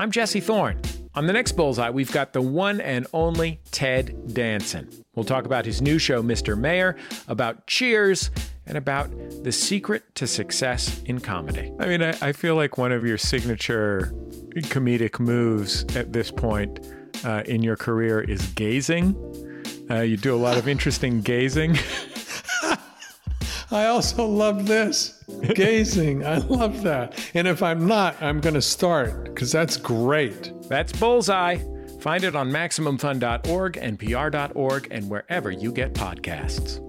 [0.00, 0.80] I'm Jesse Thorn.
[1.16, 4.88] On the next Bullseye, we've got the one and only Ted Danson.
[5.16, 6.56] We'll talk about his new show, Mr.
[6.56, 6.94] Mayor,
[7.26, 8.30] about Cheers,
[8.64, 9.10] and about
[9.42, 11.72] the secret to success in comedy.
[11.80, 14.14] I mean, I, I feel like one of your signature
[14.54, 16.78] comedic moves at this point
[17.24, 19.16] uh, in your career is gazing.
[19.90, 21.76] Uh, you do a lot of interesting gazing.
[23.70, 25.22] I also love this
[25.54, 26.24] gazing.
[26.24, 27.18] I love that.
[27.34, 30.52] And if I'm not, I'm going to start because that's great.
[30.68, 31.58] That's Bullseye.
[32.00, 36.80] Find it on MaximumFun.org, NPR.org, and wherever you get podcasts.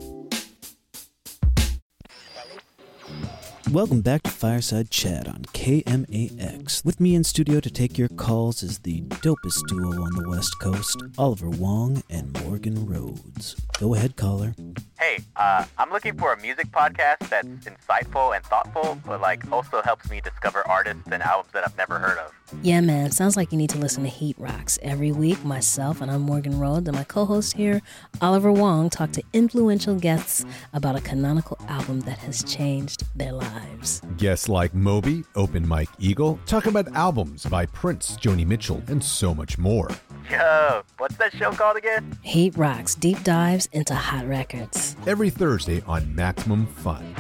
[3.71, 6.85] Welcome back to Fireside Chat on KMAX.
[6.85, 10.55] With me in studio to take your calls is the dopest duo on the West
[10.59, 13.55] Coast, Oliver Wang and Morgan Rhodes.
[13.79, 14.55] Go ahead, caller.
[14.99, 19.81] Hey, uh, I'm looking for a music podcast that's insightful and thoughtful, but like also
[19.81, 22.33] helps me discover artists and albums that I've never heard of.
[22.61, 23.11] Yeah, man.
[23.11, 25.45] Sounds like you need to listen to Heat Rocks every week.
[25.45, 27.81] Myself and I'm Morgan Rhodes, and my co-host here,
[28.21, 34.01] Oliver Wang, talk to influential guests about a canonical album that has changed their lives.
[34.17, 39.33] Guests like Moby, Open Mike Eagle, talk about albums by Prince, Joni Mitchell, and so
[39.33, 39.89] much more.
[40.29, 42.17] Yo, what's that show called again?
[42.21, 44.88] Heat Rocks deep dives into hot records.
[45.07, 47.15] Every Thursday on Maximum Fun.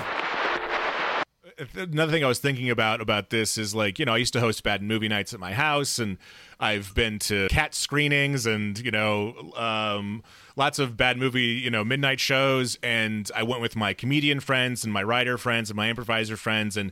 [1.75, 4.39] another thing I was thinking about about this is like you know I used to
[4.39, 6.17] host bad movie nights at my house, and
[6.59, 10.23] I've been to cat screenings and you know um,
[10.55, 14.83] lots of bad movie you know midnight shows, and I went with my comedian friends
[14.83, 16.91] and my writer friends and my improviser friends, and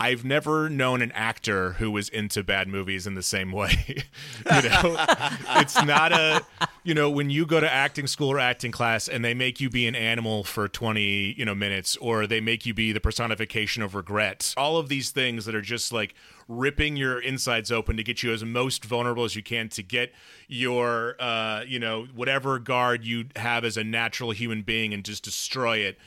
[0.00, 3.72] I've never known an actor who was into bad movies in the same way.
[3.88, 4.96] you know,
[5.56, 6.42] it's not a,
[6.84, 9.68] you know, when you go to acting school or acting class and they make you
[9.68, 13.82] be an animal for 20, you know, minutes or they make you be the personification
[13.82, 14.54] of regret.
[14.56, 16.14] All of these things that are just like
[16.46, 20.12] ripping your insides open to get you as most vulnerable as you can to get
[20.46, 25.24] your uh, you know, whatever guard you have as a natural human being and just
[25.24, 25.98] destroy it.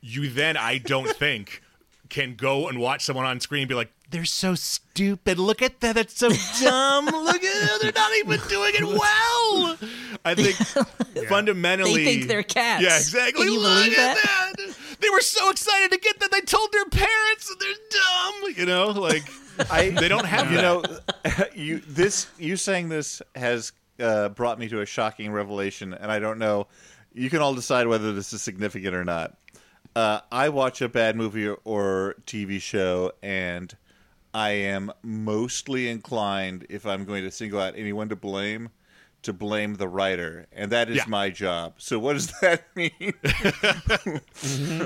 [0.00, 1.60] You then I don't think
[2.10, 5.38] can go and watch someone on screen and be like, they're so stupid.
[5.38, 5.94] Look at that.
[5.94, 6.28] That's so
[6.62, 7.06] dumb.
[7.06, 7.82] Look at it.
[7.82, 9.78] They're not even doing it well.
[10.24, 10.56] I think
[11.28, 12.04] fundamentally.
[12.04, 12.82] They think they're cats.
[12.82, 13.44] Yeah, exactly.
[13.44, 14.52] Can you Look believe at that?
[14.58, 14.76] that.
[15.00, 16.30] They were so excited to get that.
[16.30, 18.54] They told their parents and they're dumb.
[18.56, 19.22] You know, like
[19.70, 20.62] I, they don't have you that.
[20.62, 26.10] know you this you saying this has uh, brought me to a shocking revelation and
[26.10, 26.66] i don't know
[27.12, 29.36] you can all decide whether this is significant or not
[29.96, 33.76] uh, i watch a bad movie or, or tv show and
[34.32, 38.68] i am mostly inclined if i'm going to single out anyone to blame
[39.22, 41.04] to blame the writer and that is Yeah.
[41.08, 43.12] my job so what does that mean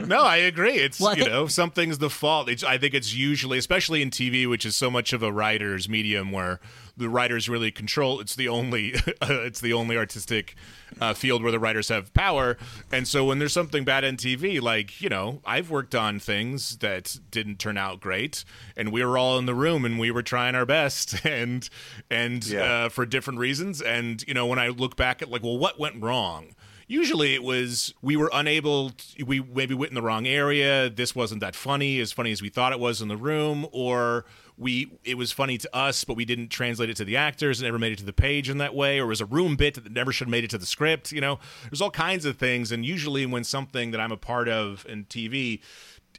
[0.09, 0.73] No, I agree.
[0.75, 2.49] It's Well, I you think- know something's the fault.
[2.49, 5.89] It's, I think it's usually, especially in TV, which is so much of a writer's
[5.89, 6.61] medium, where
[6.97, 8.21] the writers really control.
[8.21, 10.55] It's the only, it's the only artistic
[11.01, 12.57] uh, field where the writers have power.
[12.93, 16.77] And so when there's something bad in TV, like you know, I've worked on things
[16.79, 18.45] that didn't turn out great,
[18.77, 21.69] and we were all in the room and we were trying our best, and
[22.11, 22.63] and Yeah.
[22.85, 23.83] uh, for different reasons.
[23.83, 26.55] And you know, when I look back at like, well, what went wrong?
[26.87, 30.91] Usually it was we were unable, to, we maybe went in the wrong area.
[30.91, 34.27] This wasn't that funny, as funny as we thought it was in the room, or
[34.57, 37.67] we it was funny to us, but we didn't translate it to the actors and
[37.67, 39.75] never made it to the page in that way, or it was a room bit
[39.75, 41.13] that never should have made it to the script.
[41.13, 41.39] You know,
[41.71, 45.05] there's all kinds of things, and usually when something that I'm a part of in
[45.07, 45.61] TV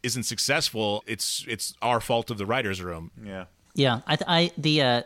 [0.04, 3.12] isn't successful, it's it's our fault of the writers' room.
[3.24, 5.02] yeah Yeah, I, th- I the uh,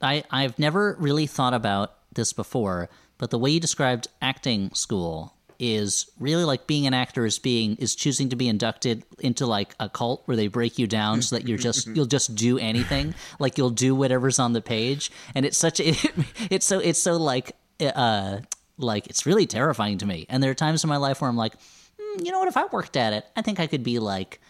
[0.00, 5.34] I I've never really thought about this before, but the way you described acting school
[5.62, 9.76] is really like being an actor is being is choosing to be inducted into like
[9.78, 13.14] a cult where they break you down so that you're just you'll just do anything.
[13.38, 15.12] Like you'll do whatever's on the page.
[15.36, 15.94] And it's such a,
[16.50, 18.40] it's so it's so like uh
[18.76, 20.26] like it's really terrifying to me.
[20.28, 21.54] And there are times in my life where I'm like
[21.96, 22.48] "Hmm, you know what?
[22.48, 24.40] If I worked at it I think I could be like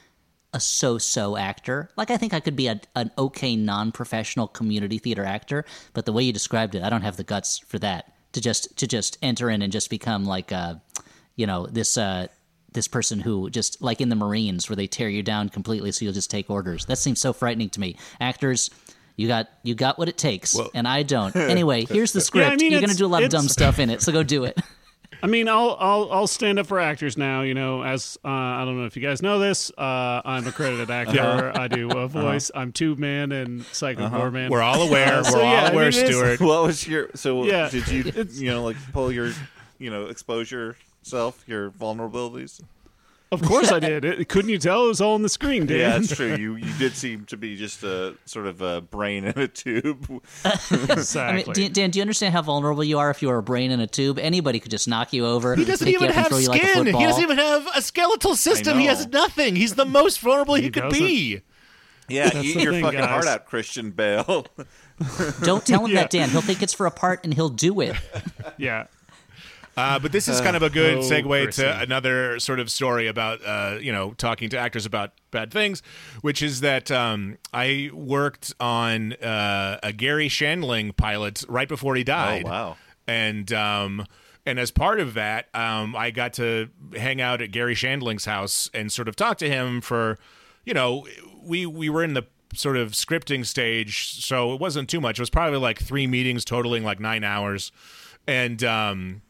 [0.55, 1.90] a so-so actor.
[1.94, 6.12] Like I think I could be a, an okay non-professional community theater actor, but the
[6.12, 8.12] way you described it, I don't have the guts for that.
[8.33, 10.77] To just to just enter in and just become like uh
[11.37, 12.29] you know, this uh
[12.73, 16.05] this person who just like in the Marines where they tear you down completely so
[16.05, 16.87] you'll just take orders.
[16.87, 17.97] That seems so frightening to me.
[18.21, 18.71] Actors
[19.16, 21.35] you got you got what it takes, and I don't.
[21.53, 22.61] Anyway, here's the script.
[22.61, 24.59] mean, You're gonna do a lot of dumb stuff in it, so go do it.
[25.22, 27.42] I mean, I'll I'll I'll stand up for actors now.
[27.42, 30.52] You know, as uh, I don't know if you guys know this, uh, I'm a
[30.52, 31.52] credited actor.
[31.54, 32.50] I do a voice.
[32.54, 34.50] I'm Tube Man and Psycho Goreman.
[34.50, 35.18] We're all aware.
[35.20, 36.40] Uh, so We're yeah, all I aware, mean, Stuart.
[36.40, 37.68] what was your so Yeah.
[37.68, 39.32] did you you know like pull your
[39.78, 42.61] you know expose yourself your vulnerabilities
[43.33, 44.05] Of course I did.
[44.05, 44.85] It, couldn't you tell?
[44.85, 45.79] It was all on the screen, Dan.
[45.79, 46.37] Yeah, that's true.
[46.37, 50.07] You you did seem to be just a sort of a brain in a tube.
[50.45, 51.21] exactly.
[51.21, 53.42] I mean, Dan, Dan, do you understand how vulnerable you are if you are a
[53.42, 54.18] brain in a tube?
[54.18, 55.57] Anybody could just knock you over.
[55.57, 56.87] He doesn't even you up and have throw you like skin.
[56.87, 58.78] he doesn't even have a skeletal system.
[58.78, 59.57] He has nothing.
[59.57, 60.99] He's the most vulnerable he, He could doesn't.
[60.99, 61.41] be.
[62.09, 64.47] Yeah, That's eat your thing, fucking heart out, Christian Bale.
[65.43, 66.03] Don't tell him Yeah.
[66.03, 66.28] that, Dan.
[66.28, 67.97] He'll think it's for a part and he'll do it.
[68.59, 68.87] yeah.
[69.77, 73.07] Uh, but this is kind of a good Oh, segue to another sort of story
[73.07, 75.83] about, uh, you know, talking to actors about bad things,
[76.20, 82.05] which is that um, I worked on uh, a Garry Shandling pilot right before he
[82.05, 82.45] died.
[82.45, 82.77] Oh, wow.
[83.07, 84.07] And um,
[84.45, 88.68] and as part of that, um, I got to hang out at Garry Shandling's house
[88.75, 90.18] and sort of talk to him for,
[90.64, 91.07] you know,
[91.43, 95.18] we we were in the sort of scripting stage, so it wasn't too much.
[95.18, 97.73] It was probably like three meetings totaling like nine hours,
[98.27, 99.23] and um,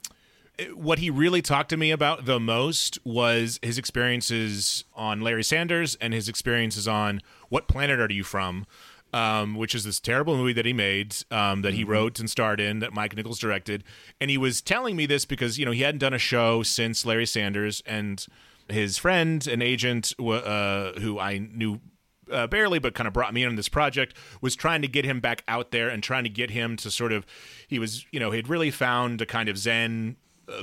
[0.74, 5.96] what he really talked to me about the most was his experiences on Larry Sanders
[6.00, 8.66] and his experiences on What Planet Are You From,
[9.12, 12.60] um, which is this terrible movie that he made, um, that he wrote and starred
[12.60, 13.82] in, that Mike Nichols directed.
[14.20, 17.06] And he was telling me this because, you know, he hadn't done a show since
[17.06, 18.24] Larry Sanders, and
[18.68, 21.80] his friend, an agent uh, who I knew
[22.30, 25.04] uh, barely, but kind of brought me in on this project, was trying to get
[25.04, 27.26] him back out there and trying to get him to sort of,
[27.68, 30.16] he was, you know, he'd really found a kind of Zen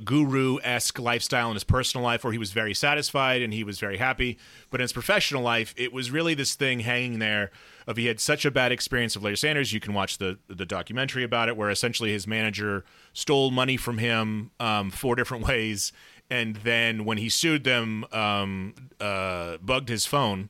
[0.04, 3.80] guru esque lifestyle in his personal life where he was very satisfied and he was
[3.80, 4.38] very happy.
[4.70, 7.52] But in his professional life, it was really this thing hanging there
[7.88, 9.74] of he had such a bad experience of Larry Sanders.
[9.74, 13.98] You can watch the the documentary about it, where essentially his manager stole money from
[13.98, 15.92] him um, four different ways,
[16.30, 20.50] and then when he sued them, um, uh, bugged his phone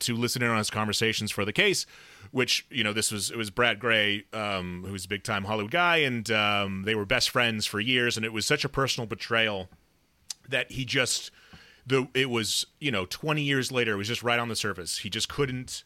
[0.00, 1.86] to listen in on his conversations for the case.
[2.32, 5.44] Which you know, this was it was Brad Grey, um, who was a big time
[5.44, 8.68] Hollywood guy, and um, they were best friends for years, and it was such a
[8.68, 9.68] personal betrayal
[10.48, 11.30] that he just
[11.86, 14.98] the it was you know 20 years later it was just right on the surface.
[14.98, 15.82] He just couldn't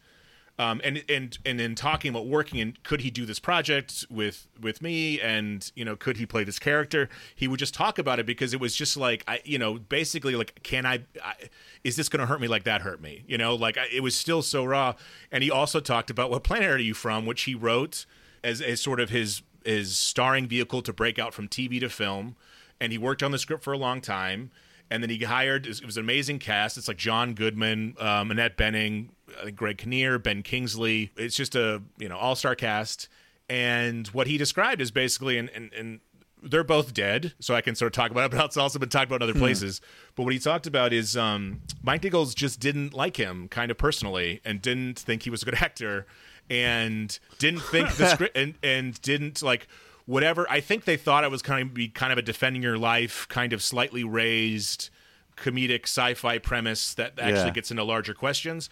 [0.58, 4.46] um, and and and in talking about working and could he do this project with
[4.60, 8.20] with me and you know could he play this character he would just talk about
[8.20, 11.34] it because it was just like I you know basically like can I, I
[11.82, 13.24] is this going to hurt me like that hurt me?
[13.26, 14.94] You know like I, it was still so raw.
[15.32, 18.06] And he also talked about what planet are you from which he wrote
[18.44, 22.36] as as sort of his his starring vehicle to break out from TV to film.
[22.80, 24.50] And he worked on the script for a long time
[24.90, 26.78] and then he hired it was an amazing cast.
[26.78, 29.08] It's like john goodman um, annette bening
[29.54, 31.12] greg kinnear ben kingsley.
[31.16, 33.08] It's just a you know all-star cast.
[33.48, 36.00] And what he described is basically and, and,
[36.46, 38.90] they're both dead so i can sort of talk about it but it's also been
[38.90, 39.80] talked about in other places.
[40.14, 43.78] But what he talked about is um, mike nichols just didn't like him kind of
[43.78, 46.06] personally and didn't think he was a good actor
[46.50, 49.66] and didn't think the script and, and didn't like
[50.06, 50.46] whatever.
[50.50, 53.26] I think they thought it was kind of be kind of a defending your life,
[53.28, 54.90] kind of slightly raised
[55.36, 57.50] comedic sci-fi premise that actually Yeah.
[57.50, 58.70] gets into larger questions,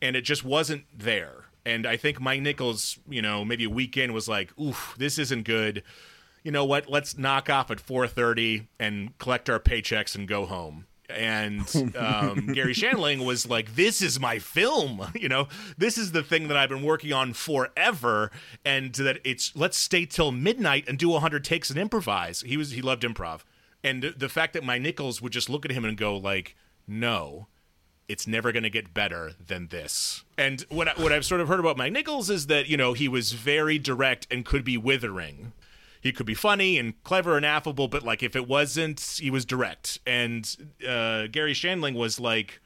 [0.00, 1.44] and it just wasn't there.
[1.66, 5.42] And I think Mike Nichols, you know, maybe a weekend was like, "Oof, this isn't
[5.42, 5.82] good."
[6.42, 6.88] You know what?
[6.88, 10.86] Let's knock off at four thirty and collect our paychecks and go home.
[11.08, 11.60] And
[11.96, 15.06] um, Garry Shandling was like, "This is my film.
[15.18, 18.30] You know, this is the thing that I've been working on forever,
[18.64, 22.70] and that it's let's stay till midnight and do hundred takes and improvise." He was
[22.72, 23.40] he loved improv,
[23.82, 26.54] and the- the fact that Mike Nichols would just look at him and go like,
[26.86, 27.48] "No,
[28.08, 30.24] it's never going to get better than this.
[30.38, 32.92] And what I, what I've sort of heard about Mike Nichols is that you know
[32.94, 35.52] he was very direct and could be withering.
[36.08, 39.44] He could be funny and clever and affable, but like if it wasn't, he was
[39.44, 39.98] direct.
[40.06, 42.62] And uh, Garry Shandling was like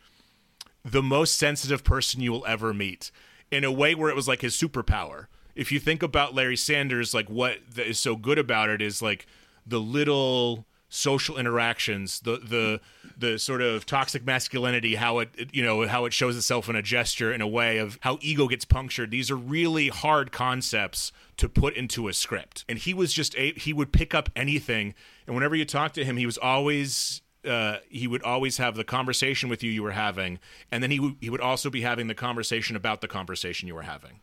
[0.84, 3.10] the most sensitive person you will ever meet
[3.50, 5.26] in a way where it was like his superpower.
[5.56, 9.26] If you think about Larry Sanders, like what is so good about it is like
[9.66, 12.80] the little social interactions, the the
[13.16, 16.82] the sort of toxic masculinity, how it you know how it shows itself in a
[16.82, 19.10] gesture, in a way of how ego gets punctured.
[19.10, 23.52] These are really hard concepts to put into a script, and he was just a
[23.54, 24.94] he would pick up anything,
[25.26, 28.84] and whenever you talk to him, he was always uh, he would always have the
[28.84, 30.38] conversation with you you were having,
[30.70, 33.74] and then he would he would also be having the conversation about the conversation you
[33.74, 34.20] were having.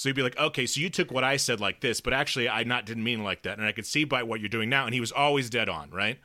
[0.00, 2.48] So he'd be like, "Okay, so you took what I said like this, but actually
[2.48, 4.86] I not didn't mean like that, and I could see by what you're doing now."
[4.86, 6.18] And he was always dead on, right?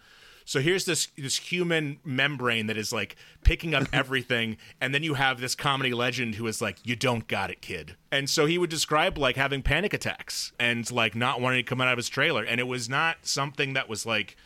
[0.45, 5.15] So here's this this human membrane that is like picking up everything, and then you
[5.15, 8.57] have this comedy legend who is like, "You don't got it, kid." And so he
[8.57, 12.07] would describe like having panic attacks and like not wanting to come out of his
[12.07, 14.37] trailer, and it was not something that was like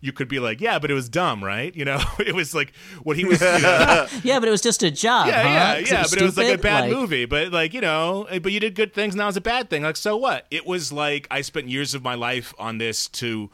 [0.00, 2.72] you could be like, "Yeah, but it was dumb, right?" You know, it was like
[3.02, 3.40] what he was.
[3.40, 5.26] You know, Yeah, but it was just a job.
[5.28, 5.48] yeah, huh?
[5.48, 6.02] yeah, 'Cause yeah.
[6.10, 7.24] But it was like a bad Like- movie.
[7.26, 9.14] But like you know, eh, but you did good things.
[9.14, 9.82] Now it's a bad thing.
[9.82, 10.46] Like so what?
[10.50, 13.50] It was like I spent years of my life on this to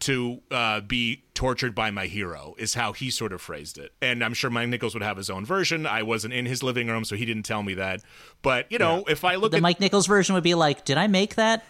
[0.00, 3.92] to uh, be tortured by my hero is how he sort of phrased it.
[4.00, 5.84] And I'm sure Mike Nichols would have his own version.
[5.86, 8.00] I wasn't in his living room, so he didn't tell me that.
[8.40, 10.96] But you know, if I look The at Mike Nichols version would be like, "Did
[10.96, 11.64] I make that?"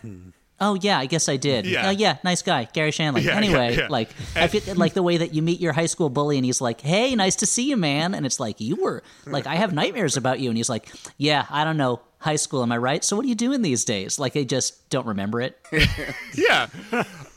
[0.61, 1.67] Oh yeah, I guess I did.
[1.67, 1.89] Yeah.
[1.89, 3.25] Oh yeah, nice guy, Garry Shandling.
[3.25, 3.87] Yeah, anyway, yeah, yeah.
[3.89, 6.61] like I feel like the way that you meet your high school bully and he's
[6.61, 9.73] like, "Hey, nice to see you, man," and it's like you were like, "I have
[9.73, 13.03] nightmares about you," and he's like, "Yeah, I don't know." High school, am I right?
[13.03, 14.19] So, what are you doing these days?
[14.19, 15.59] Like, they just don't remember it.
[16.35, 16.67] yeah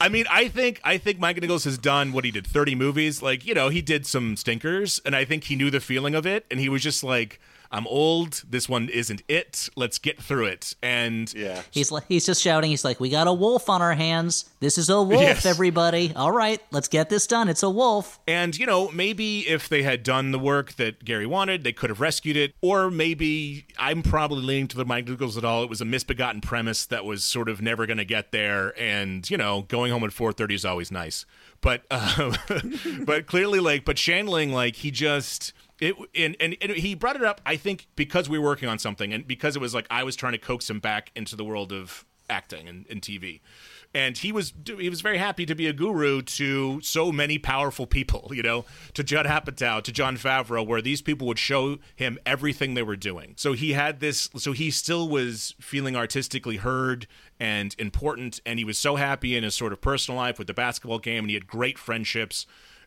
[0.03, 3.21] I mean, I think I think Mike Nichols has done what he did 30 movies.
[3.21, 6.26] Like, you know, he did some stinkers and I think he knew the feeling of
[6.26, 7.39] it and he was just like
[7.74, 8.43] I'm old.
[8.47, 9.67] This one isn't it.
[9.76, 10.76] Let's get through it.
[10.84, 12.69] And yeah, He's like he's just shouting.
[12.69, 14.45] He's like, "We got a wolf on our hands.
[14.59, 15.45] This is a wolf, Yes.
[15.47, 16.13] everybody.
[16.15, 17.49] All right, let's get this done.
[17.49, 21.26] It's a wolf." And, you know, maybe if they had done the work that Garry
[21.26, 22.53] wanted, they could have rescued it.
[22.61, 25.63] Or maybe I'm probably leaning to the Mike Nichols at all.
[25.63, 28.80] It was a misbegotten premise that was sort of never going to get there.
[28.80, 31.26] And, you know, going home at 4.30 is always nice.
[31.61, 32.36] But, uh,
[33.05, 35.53] but clearly, like, but Shandling, like, he just...
[35.84, 38.79] It, and, and, and he brought it up, I think, because we were working on
[38.79, 41.43] something and because it was like I was trying to coax him back into the
[41.43, 43.41] world of acting and, and TV
[43.93, 47.86] and he was he was very happy to be a guru to so many powerful
[47.86, 52.17] people, you know, to Judd Apatow, to Jon Favreau, where these people would show him
[52.25, 53.34] everything they were doing.
[53.38, 57.07] So he had this, so he still was feeling artistically heard
[57.39, 60.53] and important, and he was so happy in his sort of personal life with the
[60.53, 62.45] basketball game, and he had great friendships,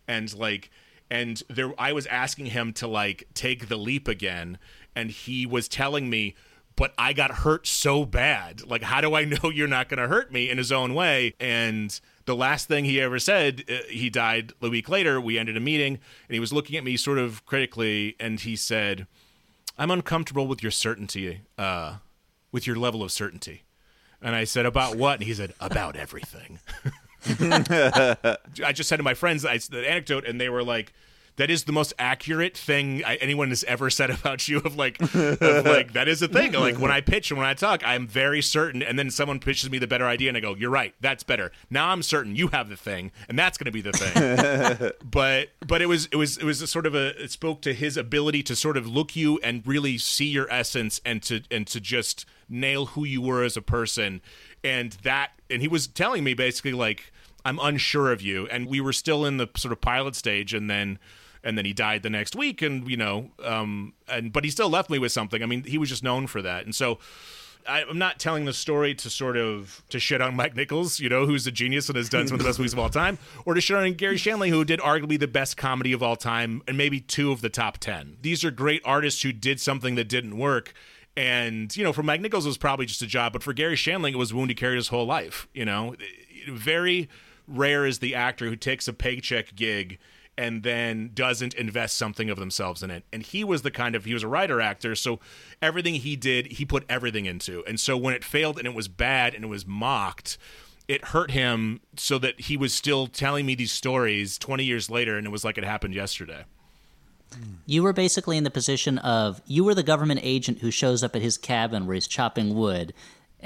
[0.08, 0.70] and like.
[1.10, 4.58] And there, I was asking him to like take the leap again,
[4.94, 6.34] and he was telling me,
[6.76, 8.66] but I got hurt so bad.
[8.66, 11.34] Like, how do I know you're not going to hurt me in his own way?
[11.40, 15.20] And the last thing he ever said, uh, he died a week later.
[15.20, 15.94] We ended a meeting,
[16.28, 19.06] and he was looking at me sort of critically, and he said,
[19.78, 21.96] I'm uncomfortable with your certainty, uh,
[22.52, 23.62] with your level of certainty.
[24.22, 25.20] And I said, About what?
[25.20, 26.58] And he said, About everything.
[27.26, 30.92] I just said to my friends I, the anecdote, and they were like,
[31.36, 35.00] "That is the most accurate thing I, anyone has ever said about you." Of like,
[35.00, 36.52] of like that is a thing.
[36.52, 39.70] Like when I pitch and when I talk, I'm very certain, and then someone pitches
[39.70, 42.48] me the better idea, and I go, "You're right, that's better." Now I'm certain you
[42.48, 44.92] have the thing, and that's going to be the thing.
[45.10, 47.74] but but it was it was it was a sort of a it spoke to
[47.74, 51.66] his ability to sort of look you and really see your essence, and to and
[51.66, 54.20] to just nail who you were as a person,
[54.62, 57.12] and that and he was telling me basically like
[57.46, 58.48] I'm unsure of you.
[58.48, 60.98] And we were still in the sort of pilot stage, and then
[61.44, 64.68] and then he died the next week, and you know, um, and but he still
[64.68, 65.42] left me with something.
[65.42, 66.98] I mean, he was just known for that, and so.
[67.68, 71.08] I, I'm not telling the story to sort of to shit on Mike Nichols, you
[71.08, 73.18] know, who's a genius and has done some of the best movies of all time,
[73.44, 76.62] or to shit on Garry Shandling, who did arguably the best comedy of all time
[76.68, 78.18] and maybe two of the top ten.
[78.22, 80.74] These are great artists who did something that didn't work,
[81.16, 83.74] and you know, for Mike Nichols it was probably just a job, but for Garry
[83.74, 85.48] Shandling it was wound he carried his whole life.
[85.52, 85.96] You know,
[86.48, 87.08] very
[87.46, 89.98] rare is the actor who takes a paycheck gig
[90.38, 93.04] and then doesn't invest something of themselves in it.
[93.12, 95.18] And he was the kind of he was a writer actor, so
[95.62, 97.64] everything he did, he put everything into.
[97.66, 100.36] And so when it failed and it was bad and it was mocked,
[100.88, 105.16] it hurt him so that he was still telling me these stories 20 years later
[105.16, 106.44] and it was like it happened yesterday.
[107.66, 111.16] You were basically in the position of you were the government agent who shows up
[111.16, 112.94] at his cabin where he's chopping wood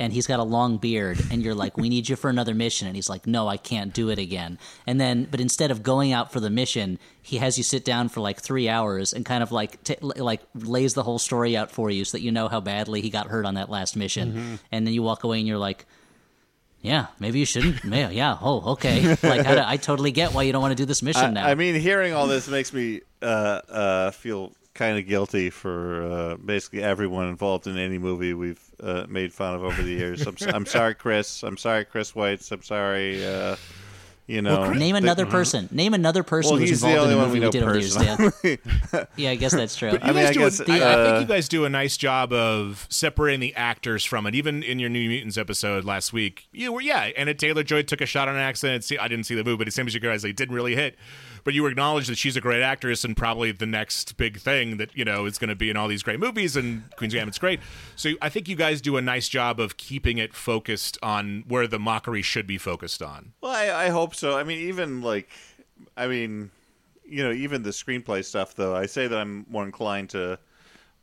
[0.00, 2.86] and he's got a long beard and you're like we need you for another mission
[2.88, 4.58] and he's like no I can't do it again.
[4.86, 8.08] And then but instead of going out for the mission, he has you sit down
[8.08, 11.70] for like 3 hours and kind of like t- like lays the whole story out
[11.70, 14.32] for you so that you know how badly he got hurt on that last mission.
[14.32, 14.58] Mhm.
[14.72, 15.86] And then you walk away and you're like
[16.82, 17.84] yeah, maybe you shouldn't.
[17.84, 18.38] Yeah, yeah.
[18.40, 19.10] Oh, okay.
[19.22, 21.46] Like, I, I totally get why you don't want to do this mission I, now.
[21.46, 26.36] I mean, hearing all this makes me uh, uh, feel kind of guilty for uh,
[26.36, 30.26] basically everyone involved in any movie we've uh, made fun of over the years.
[30.26, 31.42] I'm, s- I'm sorry, Chris.
[31.42, 32.50] I'm sorry, Chris Weitz.
[32.50, 33.22] I'm sorry.
[33.22, 33.56] Uh,
[34.26, 35.68] you know, Name that- another person.
[35.70, 37.50] Name another person Well, who's he's the involved in only a we movie we, know
[37.50, 39.06] did over the years, Dan.
[39.16, 39.90] yeah, I guess that's true.
[39.90, 41.48] But you I mean, guys I do guess, a, I- I uh, think you guys
[41.48, 44.34] do a nice job of separating the actors from it.
[44.34, 47.10] Even in your New Mutants episode last week, you were yeah.
[47.18, 48.84] Anya Taylor Joy took a shot on an accident.
[48.84, 50.96] See, I didn't see the movie, but it seems you guys like didn't really hit.
[51.44, 54.96] But you acknowledge that she's a great actress and probably the next big thing that
[54.96, 56.56] you know is going to be in all these great movies.
[56.56, 57.60] And Queen's Gambit's great.
[57.96, 61.66] So I think you guys do a nice job of keeping it focused on where
[61.66, 63.32] the mockery should be focused on.
[63.40, 64.38] Well, I, I hope so.
[64.38, 65.28] I mean, even like,
[65.96, 66.50] I mean,
[67.04, 68.54] you know, even the screenplay stuff.
[68.54, 70.38] Though I say that I'm more inclined to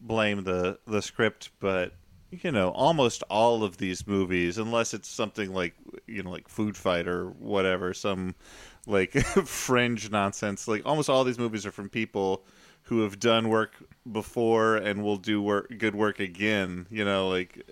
[0.01, 1.93] blame the the script, but
[2.31, 5.73] you know, almost all of these movies, unless it's something like
[6.07, 8.35] you know, like Food Fight or whatever, some
[8.88, 9.11] like
[9.45, 10.67] fringe nonsense.
[10.67, 12.43] Like almost all these movies are from people
[12.83, 13.73] who have done work
[14.09, 16.88] before and will do work good work again.
[16.89, 17.63] You know, like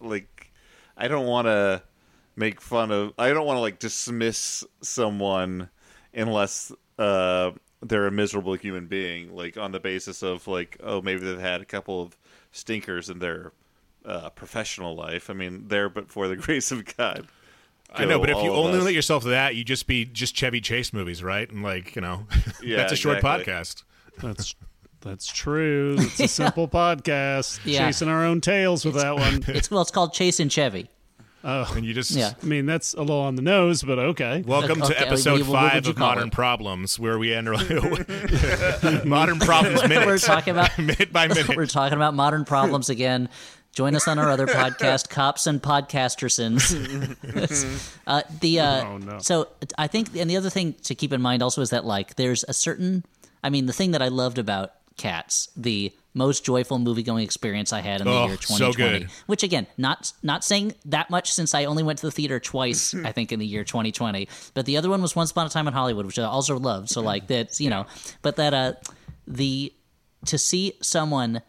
[0.00, 0.52] like
[0.96, 1.82] I don't want to
[2.34, 3.12] make fun of.
[3.18, 5.68] I don't want to like dismiss someone
[6.14, 11.20] unless uh, they're a miserable human being, like on the basis of like, oh, maybe
[11.20, 12.16] they've had a couple of
[12.50, 13.52] stinkers in their
[14.04, 15.28] uh, professional life.
[15.30, 17.28] I mean, there but for the grace of God.
[17.94, 18.78] I know, but if you only us.
[18.78, 21.50] limit yourself to that, you just be just Chevy Chase movies, right?
[21.50, 22.26] And like you know,
[22.62, 23.52] Yeah, that's a short exactly.
[23.52, 23.82] podcast.
[24.22, 24.54] That's
[25.00, 25.96] that's true.
[25.98, 27.60] It's a simple podcast.
[27.64, 27.86] Yeah.
[27.86, 29.42] Chasing our own tails with that one.
[29.48, 30.90] It's well, it's called Chasing Chevy.
[31.44, 31.72] Oh.
[31.76, 32.32] and you just Yeah.
[32.42, 34.42] I mean, that's a little on the nose, but okay.
[34.44, 36.32] Welcome Okay, to episode would you- five of Modern it?
[36.34, 37.52] Problems, where we enter
[39.04, 40.06] Modern Problems minutes.
[40.06, 41.56] We're talking about minute by minute.
[41.56, 43.28] We're talking about modern problems again.
[43.72, 46.72] Join us on our other podcast, Cops and Podcastersons.
[48.06, 49.18] uh, the uh, Oh, no.
[49.20, 52.16] so I think, and the other thing to keep in mind also is that like
[52.16, 53.04] there's a certain,
[53.44, 57.72] I mean, the thing that I loved about Cats, the most joyful movie going experience
[57.72, 58.98] I had in the Oh, year 2020.
[58.98, 59.08] good.
[59.26, 62.92] Which again, not not saying that much since I only went to the theater twice,
[63.04, 64.28] I think, in the year 2020.
[64.54, 66.88] But the other one was Once Upon a Time in Hollywood, which I also loved.
[66.88, 67.86] So like that's you know,
[68.22, 68.72] but that uh,
[69.28, 69.72] the
[70.26, 71.42] to see someone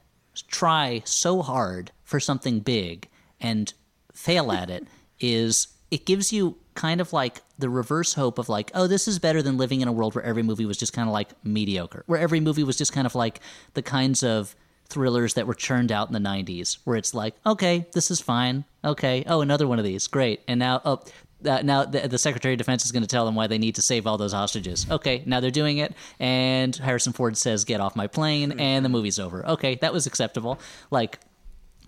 [0.48, 3.08] try so hard for something big
[3.40, 3.74] and
[4.12, 4.88] fail at it
[5.20, 9.20] is it gives you kind of like the reverse hope of like oh this is
[9.20, 12.04] better than living in a world where every movie was just kind of like mediocre
[12.08, 13.40] where every movie was just kind of like
[13.76, 14.56] the kinds of
[14.88, 18.66] thrillers that were churned out in the 90s where it's like okay this is fine.
[18.84, 19.24] Okay.
[19.28, 20.08] Oh another one of these.
[20.08, 20.42] Great.
[20.48, 21.04] And now oh
[21.46, 23.76] uh, now the, the Secretary of Defense is going to tell them why they need
[23.76, 24.86] to save all those hostages.
[24.90, 28.90] Okay, now they're doing it, and Harrison Ford says, "Get off my plane," and the
[28.90, 29.46] movie's over.
[29.48, 30.60] Okay, that was acceptable.
[30.92, 31.20] Like,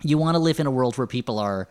[0.02, 1.68] you want to live in a world where people are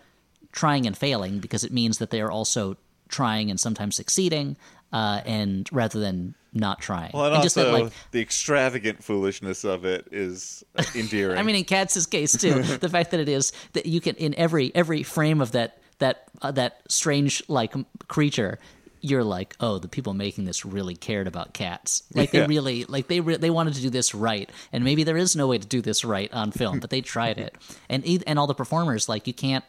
[0.51, 2.77] trying and failing because it means that they are also
[3.09, 4.55] trying and sometimes succeeding,
[4.93, 7.11] uh, and rather than not trying.
[7.13, 10.63] Well, and, and also just that, like, the extravagant foolishness of it is
[10.95, 11.38] endearing.
[11.39, 14.36] I mean, in Cats's case too, the fact that it is that you can in
[14.36, 17.73] every every frame of that that uh, that strange like
[18.07, 18.59] creature.
[19.01, 22.03] You're like, oh, the people making this really cared about cats.
[22.13, 22.45] Like they Yeah.
[22.47, 25.47] really, like they re- they wanted to do this right, and maybe there is no
[25.47, 27.55] way to do this right on film, but they tried it.
[27.89, 29.65] And e- and all the performers, like you can't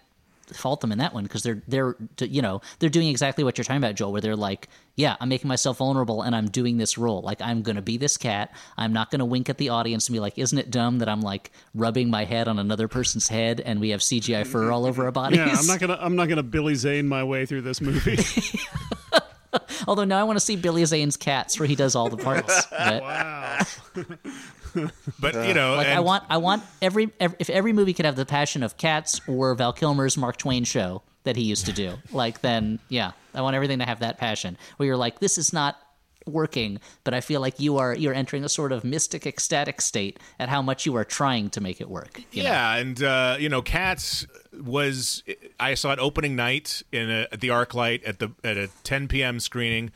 [0.52, 3.64] fault them in that one because they're they're you know they're doing exactly what you're
[3.64, 4.12] talking about, Joel.
[4.12, 7.22] Where they're like, yeah, I'm making myself vulnerable and I'm doing this role.
[7.22, 8.54] Like I'm gonna be this cat.
[8.76, 11.20] I'm not gonna wink at the audience and be like, isn't it dumb that I'm
[11.20, 15.04] like rubbing my head on another person's head and we have CGI fur all over
[15.04, 15.38] our bodies?
[15.38, 18.18] Yeah, I'm not gonna I'm not gonna Billy Zane my way through this movie.
[19.86, 22.66] Although now I want to see Billy Zane's cats where he does all the parts.
[22.82, 23.58] But, wow.
[25.20, 28.16] But you know, Like I want, I want every, every if every movie could have
[28.16, 31.94] the passion of Cats or Val Kilmer's Mark Twain show that he used to do,
[32.12, 35.52] like then yeah, I want everything to have that passion where you're like, this is
[35.52, 35.78] not
[36.26, 40.18] working, but I feel like you are you're entering a sort of mystic, ecstatic state
[40.38, 42.22] at how much you are trying to make it work.
[42.30, 42.48] you know?
[42.48, 45.22] Yeah, and uh, you know, Cats was
[45.58, 49.08] I saw it opening night in a, at the ArcLight at the at a 10
[49.08, 49.40] p.m.
[49.40, 49.90] screening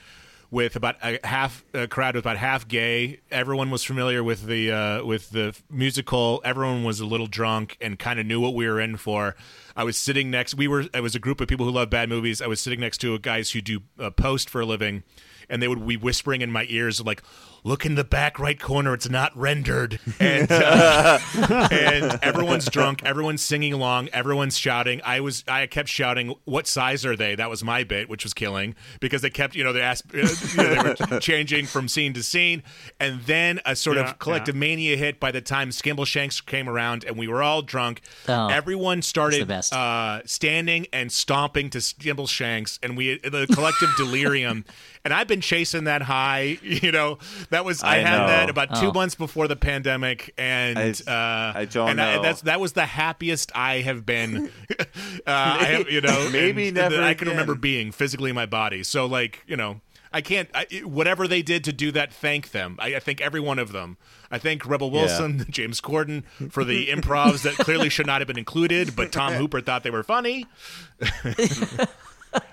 [0.57, 3.21] with about a half a crowd with about half gay.
[3.31, 6.41] Everyone was familiar with the uh, with the musical.
[6.47, 9.37] Everyone was a little drunk and kind of knew what we were in for.
[9.77, 10.55] I was sitting next.
[10.55, 10.87] We were.
[10.95, 12.41] It was a group of people who love bad movies.
[12.41, 15.03] I was sitting next to guys who do uh, post for a living,
[15.51, 17.23] and they would be whispering in my ears like,
[17.67, 18.95] "Look in the back right corner.
[18.95, 21.19] It's not rendered." And uh,
[21.71, 23.03] and everyone's drunk.
[23.05, 24.09] Everyone's singing along.
[24.13, 25.01] Everyone's shouting.
[25.05, 25.45] I was.
[25.49, 29.23] I kept shouting, "What size are they?" That was my bit, which was killing because
[29.23, 29.55] they kept.
[29.55, 30.05] You know, they asked.
[30.15, 32.63] uh, you know, they were changing from scene to scene,
[33.01, 37.05] and then a sort Yeah, of collective mania hit by the time Skimbleshanks came around,
[37.05, 38.01] and we were all drunk.
[38.29, 39.73] Oh, Everyone started the best.
[39.73, 44.65] uh, standing and stomping to Skimbleshanks, and we the collective delirium.
[45.07, 46.59] And I've been chasing that high.
[46.63, 47.19] You know,
[47.51, 48.27] that was I, I had know.
[48.27, 48.93] that about two Oh.
[48.93, 52.23] months before the pandemic, and I- uh, I don't and I, know.
[52.23, 54.51] that's that was the happiest I have been.
[54.79, 54.85] uh,
[55.27, 57.39] I have, you know, Maybe and never that I can again.
[57.39, 58.83] remember being physically in my body.
[58.83, 59.81] So like you know.
[60.13, 60.49] I can't.
[60.55, 62.77] I, whatever they did to do that, thank them.
[62.79, 63.99] I, I thank every one of them.
[64.31, 68.39] I thank Rebel Wilson, James Corden for the improvs that clearly should not have been
[68.39, 70.47] included, but Tom Hooper thought they were funny.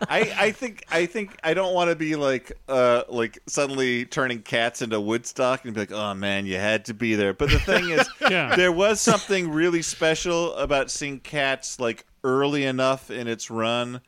[0.09, 4.41] I, I think I think I don't want to be like uh like suddenly turning
[4.41, 7.33] cats into Woodstock and be like, oh man, you had to be there.
[7.33, 8.55] But the thing is, Yeah.
[8.55, 14.01] there was something really special about seeing cats like early enough in its run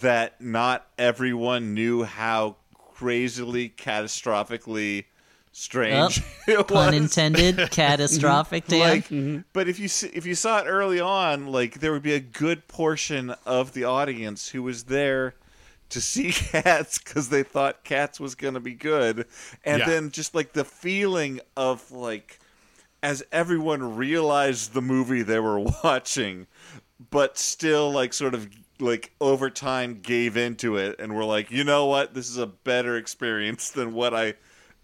[0.00, 2.56] that not everyone knew how
[2.94, 5.04] crazily catastrophically
[5.52, 6.94] strange Oh, it pun was.
[6.94, 8.66] intended, catastrophic.
[8.66, 8.80] Dan.
[8.80, 12.14] Like, but if you see, if you saw it early on, like there would be
[12.14, 15.34] a good portion of the audience who was there
[15.90, 19.26] to see Cats because they thought Cats was going to be good,
[19.64, 19.86] and Yeah.
[19.86, 22.38] then just like the feeling of like
[23.02, 26.46] as everyone realized the movie they were watching,
[27.10, 28.48] but still like sort of
[28.80, 32.46] like over time gave into it and were like, you know what, this is a
[32.46, 34.34] better experience than what I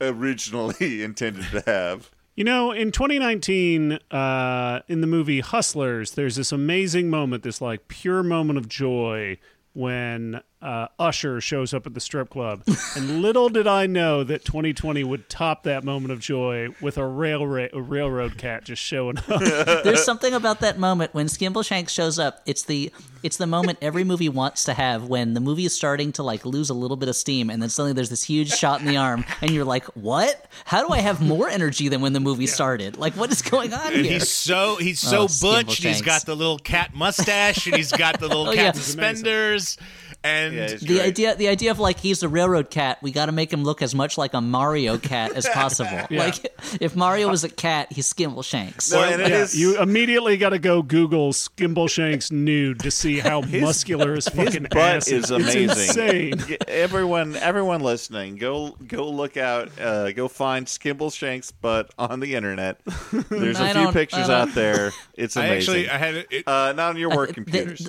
[0.09, 2.11] originally intended to have.
[2.37, 7.87] You know, in 2019, uh, in the movie Hustlers, there's this amazing moment, this like
[7.87, 9.39] pure moment of joy
[9.73, 12.63] when uh, Usher shows up at the strip club.
[12.97, 17.07] and little did I know that 2020 would top that moment of joy with a
[17.07, 19.27] railroad a railroad cat just showing up.
[19.85, 22.41] There's something about that moment when Skimbleshanks shows up.
[22.47, 22.91] It's the
[23.23, 26.45] it's the moment every movie wants to have when the movie is starting to like
[26.47, 28.97] lose a little bit of steam, and then suddenly there's this huge shot in the
[28.97, 30.47] arm, and you're like, "What?
[30.65, 32.97] How do I have more energy than when the movie started?
[32.97, 35.79] Like, what is going on And here?" he's so he's Oh, so butch.
[35.85, 36.05] And he's Skimbleshanks.
[36.07, 38.73] got the little cat mustache, and he's got the little Oh, cat yeah.
[38.73, 39.77] suspenders,
[40.23, 41.01] and Yeah, the great.
[41.01, 43.83] idea the idea of like he's a railroad cat we got to make him look
[43.83, 48.13] as much like a mario cat as possible like if mario was a cat he's
[48.13, 53.19] skimbleshanks No, and yeah, is- you immediately got to go Google Skimbleshanks nude to see
[53.19, 55.71] how muscular his His fucking butt ass is amazing.
[55.71, 56.57] It's insane.
[56.69, 59.71] Everyone, everyone listening, go go look out.
[59.81, 62.81] Uh, go find Skimbleshank's butt on the internet.
[63.31, 64.93] There's I a few pictures out there.
[65.15, 67.89] It's I actually I had it, uh, not on your work the- computers.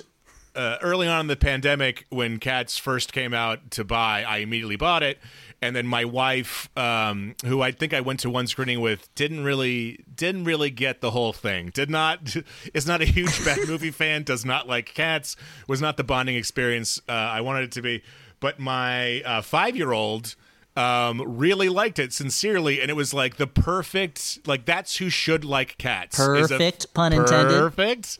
[0.56, 4.76] Uh, early on in the pandemic when cats first came out to buy i immediately
[4.76, 5.18] bought it.
[5.62, 9.44] And then my wife um, who i think i went to one screening with didn't
[9.44, 11.70] really didn't really get the whole thing.
[11.72, 12.36] Did not
[12.74, 15.36] is not a huge bad movie fan does not like cats
[15.68, 18.02] was not the bonding experience uh, i wanted it to be.
[18.40, 20.36] But my uh, five year old
[20.76, 25.44] um, really liked it sincerely, and it was like the perfect, like that's who should
[25.44, 26.18] like cats.
[26.18, 27.58] is a- Perfect, pun intended.
[27.58, 28.18] Perfect.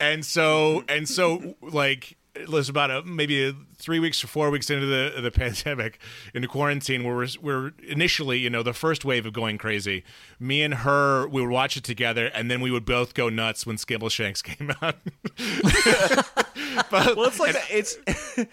[0.00, 4.50] and so, and so, like, it was about a maybe a, three weeks or four
[4.50, 5.98] weeks into the the pandemic,
[6.34, 10.04] into quarantine, where we're, we're initially, you know, the first wave of going crazy.
[10.40, 13.66] Me and her, we would watch it together, and then we would both go nuts
[13.66, 14.96] when Skimbleshanks came out.
[16.90, 17.96] but, well, it's like it's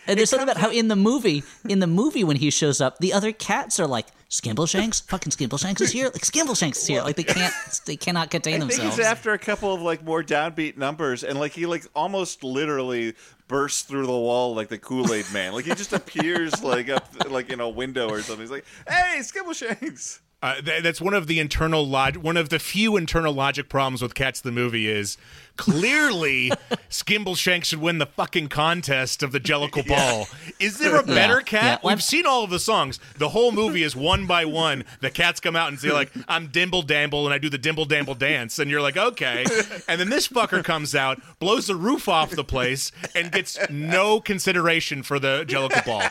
[0.07, 2.97] and there's something about how in the movie in the movie when he shows up
[2.99, 7.17] the other cats are like skimbleshanks fucking skimbleshanks is here like skimbleshanks is here like
[7.17, 7.53] they can't
[7.86, 11.23] they cannot contain I think themselves it's after a couple of like more downbeat numbers,
[11.23, 13.13] and like he like almost literally
[13.52, 15.54] bursts through the wall like the Kool Aid Man.
[15.54, 18.41] Like he just appears like up like in a window or something.
[18.41, 22.58] He's like, "Hey, Skimbleshanks." Uh, th- that's one of the internal log- one of the
[22.60, 25.18] few internal logic problems with Cats the movie is
[25.56, 26.50] clearly
[26.89, 30.28] Skimbleshanks should win the fucking contest of the Jellicle Ball.
[30.60, 31.82] Is there a better Yeah, cat?
[31.84, 31.89] yeah.
[31.89, 33.00] We've seen all of the songs.
[33.18, 34.84] The whole movie is one by one.
[35.02, 37.86] The cats come out and say like, "I'm Dimble Damble" and I do the Dimble
[37.88, 39.46] Damble dance, and you're like, "Okay."
[39.88, 44.20] And then this fucker comes out, blows the roof off the place, and gets no
[44.20, 46.04] consideration for the Jellicle Ball.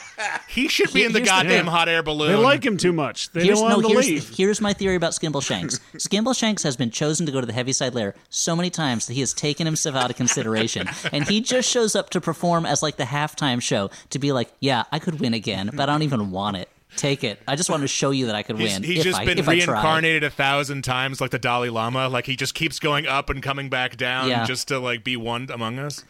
[0.49, 1.73] He should be in the Here's the goddamn thing.
[1.73, 2.29] hot air balloon.
[2.31, 3.31] They like him too much.
[3.33, 4.20] They Here's, don't want no, to leave.
[4.21, 5.81] Here's my theory about Skimbleshanks.
[5.95, 9.15] Skimble Shanks has been chosen to go to the Heaviside Layer so many times that
[9.15, 10.89] he has taken himself out of consideration.
[11.13, 14.51] and he just shows up to perform as like the halftime show to be like,
[14.61, 16.69] yeah, I could win again, but I don't even want it.
[16.97, 17.41] Take it.
[17.47, 18.83] I just wanted to show you that I could He's, win.
[18.83, 19.75] he's if just I, been if I tried.
[19.75, 22.09] reincarnated a thousand times, like the Dalai Lama.
[22.09, 24.45] Like he just keeps going up and coming back down, Yeah.
[24.45, 26.05] just to like be one among us.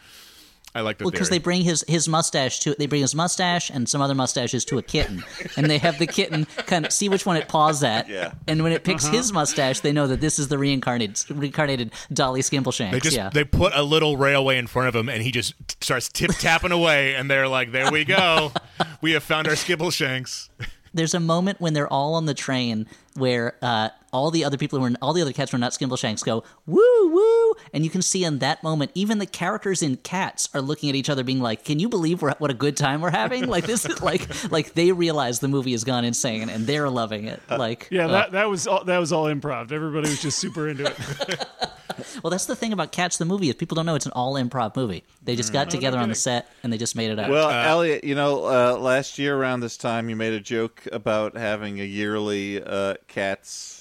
[0.75, 1.39] I like the because theory.
[1.39, 4.79] they bring his his mustache to they bring his mustache and some other mustaches to
[4.79, 5.25] a kitten,
[5.57, 8.33] and they have the kitten kind of see which one it paws at, Yeah.
[8.47, 9.17] and when it picks Uh-huh.
[9.17, 12.93] his mustache, they know that this is the reincarnated reincarnated Dalai Skimbleshanks.
[12.93, 13.31] They just yeah.
[13.31, 16.73] they put a little railway in front of him, and he just starts tip tapping
[16.73, 18.53] away, and they're like, "There we go,
[19.01, 20.51] we have found our Skibbleshanks."
[20.95, 24.79] There's a moment when they're all on the train where uh, all the other people
[24.79, 27.91] who are all the other cats who are not Skimbleshanks go woo woo, and you
[27.91, 31.25] can see in that moment even the characters in Cats are looking at each other,
[31.25, 34.03] being like, "Can you believe we're, what a good time we're having?" Like this is
[34.03, 37.41] like like they realize the movie has gone insane and they're loving it.
[37.51, 39.73] Like Yeah, uh, that that was all, that was all improv.
[39.73, 41.47] Everybody was just super into it.
[42.23, 44.35] Well, that's the thing about Cats the movie is people don't know it's an all
[44.35, 45.05] improv movie.
[45.23, 47.29] They just got together on the set and they just made it up.
[47.29, 51.37] Well, Elliott, you know, uh, last year around this time, you made a joke about
[51.37, 53.80] having a yearly uh, cats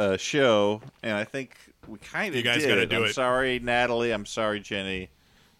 [0.00, 3.14] uh, show, and I think we kind of You guys gotta do I'm it.
[3.14, 4.12] sorry, Natalie.
[4.12, 5.10] I'm sorry, Jenny,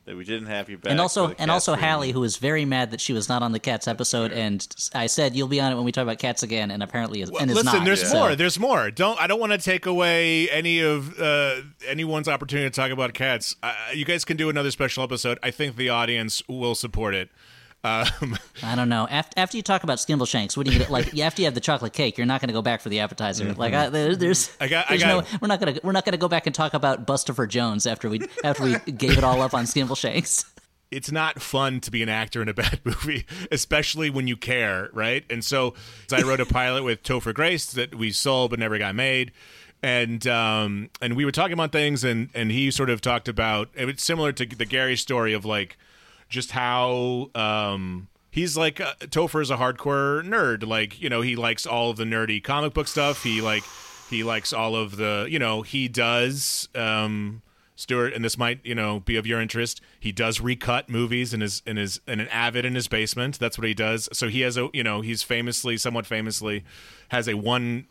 [0.06, 0.90] that we didn't have you back.
[0.90, 1.90] and also and also reunion.
[1.90, 5.06] Hallie, who was very mad that she was not on the Cats episode, and I
[5.06, 7.42] said you'll be on it when we talk about Cats again, and apparently is, Well,
[7.42, 7.84] and is listen, not.
[7.84, 8.34] there's so- more.
[8.36, 8.90] There's more.
[8.90, 13.12] Don't I don't want to take away any of uh, anyone's opportunity to talk about
[13.14, 13.56] cats.
[13.62, 15.38] Uh, you guys can do another special episode.
[15.42, 17.28] I think the audience will support it.
[17.82, 19.06] Um, I don't know.
[19.10, 20.90] After, after you talk about skimbleshanks, what do you get?
[20.90, 23.00] Like after you have the chocolate cake, you're not going to go back for the
[23.00, 23.52] appetizer.
[23.54, 24.62] Like I, there, there's, Mm-hmm.
[24.64, 25.38] I got- I got- no.
[25.40, 25.80] We're not going to.
[25.82, 28.76] We're not going to go back and talk about Bustopher Jones after we after we
[28.92, 30.44] gave it all up on skimbleshanks
[30.90, 34.88] it's not fun to be an actor in a bad movie, especially when you care,
[34.92, 35.24] right?
[35.30, 35.74] And so
[36.12, 39.30] I wrote a pilot with Topher Grace that we sold but never got made.
[39.84, 43.68] And um, and we were talking about things, and, and he sort of talked about
[43.74, 45.78] it's similar to the Garry story of like
[46.30, 50.66] just how um, he's like uh, Topher is a hardcore nerd.
[50.66, 53.22] Like you know he likes all of the nerdy comic book stuff.
[53.22, 53.64] He like
[54.08, 57.42] he likes all of the you know he does um,
[57.76, 59.80] Stuart, and this might you know be of your interest.
[59.98, 63.38] He does recut movies in his in his in an avid in his basement.
[63.38, 64.08] That's what he does.
[64.12, 66.64] So he has a you know he's famously, somewhat famously,
[67.08, 67.86] has a one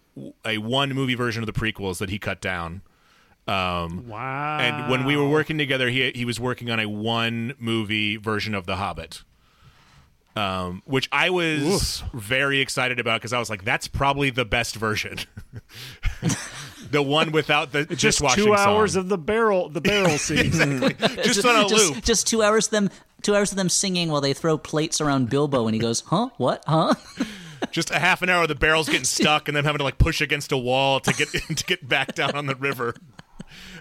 [0.45, 2.81] a one movie version of the prequels that he cut down.
[3.49, 4.59] Um, wow.
[4.59, 8.53] And when we were working together, he he was working on a one movie version
[8.53, 9.23] of The Hobbit.
[10.35, 14.75] Um, which I was very excited about because I was like, "That's probably the best
[14.75, 15.17] version."
[16.91, 19.01] the one without the just two hours song.
[19.01, 20.51] of the barrel the barrel scene.
[21.23, 22.03] just on a just, loop.
[22.03, 22.89] just two hours of them
[23.23, 26.29] two hours of them singing while they throw plates around Bilbo and he goes, Huh?
[26.37, 26.63] What?
[26.67, 26.93] Huh?
[27.71, 29.97] just a half an hour of the barrels getting stuck and then having to like
[29.97, 32.93] push against a wall to get to get back down on the river.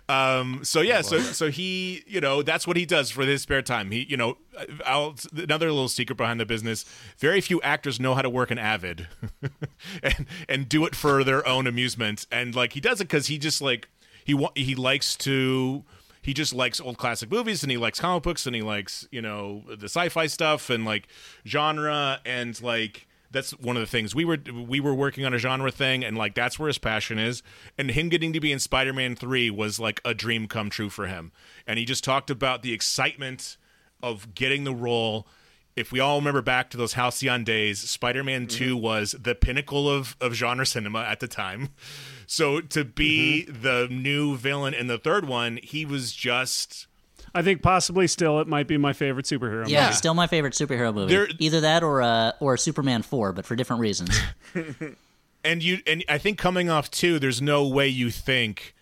[0.08, 3.60] Um, so yeah, so so he, you know, that's what he does for his spare
[3.60, 3.90] time.
[3.90, 4.38] He, you know,
[4.86, 6.86] I'll, another little secret behind the business:
[7.18, 9.06] very few actors know how to work an Avid,
[10.02, 12.26] and and do it for their own amusement.
[12.32, 13.88] And like he does it because he just like
[14.24, 15.84] he wa- he likes to.
[16.20, 19.22] He just likes old classic movies and he likes comic books and he likes, you
[19.22, 21.08] know, the sci-fi stuff and like
[21.46, 24.14] genre and like that's one of the things.
[24.14, 27.18] We were we were working on a genre thing and like that's where his passion
[27.18, 27.42] is.
[27.76, 31.06] And him getting to be in spider-man 3 was like a dream come true for
[31.06, 31.32] him.
[31.66, 33.56] And he just talked about the excitement
[34.02, 35.26] of getting the role.
[35.76, 38.64] If we all remember back to those halcyon days spider-man mm-hmm.
[38.64, 41.70] 2 was the pinnacle of, of genre cinema at the time.
[42.30, 43.62] So to be mm-hmm.
[43.62, 46.86] the new villain in the third one he was just
[47.34, 49.68] I think possibly still it might be my favorite superhero.
[49.68, 49.94] Yeah, movie.
[49.94, 51.14] still my favorite superhero movie.
[51.14, 54.18] There- Either that or uh, or Superman four, but for different reasons.
[55.44, 58.74] and you and I think coming off two, there's no way you think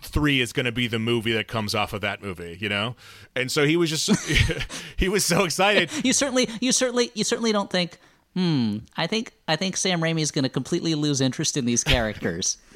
[0.00, 2.94] three is going to be the movie that comes off of that movie, you know.
[3.34, 4.10] And so he was just
[4.96, 5.90] he was so excited.
[6.04, 7.98] you certainly you certainly you certainly don't think
[8.34, 8.78] hmm.
[8.96, 12.58] I think i think sam raimi is going to completely lose interest in these characters.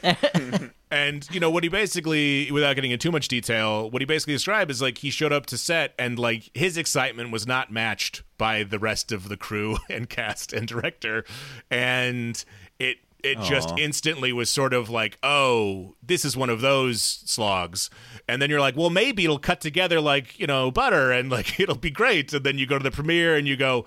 [0.91, 4.35] And you know what he basically, without getting into too much detail, what he basically
[4.35, 8.23] described is like he showed up to set and like his excitement was not matched
[8.39, 11.25] by the rest of the crew and cast and director,
[11.71, 12.45] and
[12.79, 17.91] it it just instantly was sort of like, oh, this is one of those slogs,
[18.29, 21.59] and then you're like, well, maybe it'll cut together like you know butter and like
[21.61, 23.87] it'll be great, and then you go to the premiere and you go,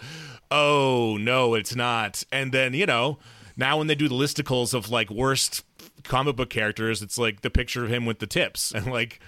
[0.51, 3.19] oh no, it's not, and then you know
[3.57, 5.63] now when they do the listicles of like worst
[6.03, 9.19] comic book characters, it's like the picture of him with the tips, and like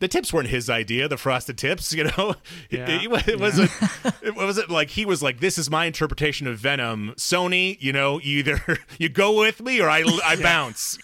[0.00, 2.34] the tips weren't his idea, the frosted tips, you know.
[2.70, 2.88] It- Yeah.
[3.02, 3.70] It, it wasn't.
[4.22, 8.20] it wasn't like he was like, "This is my interpretation of Venom." Sony, you know,
[8.22, 8.60] either
[8.98, 10.98] you go with me or I I bounce.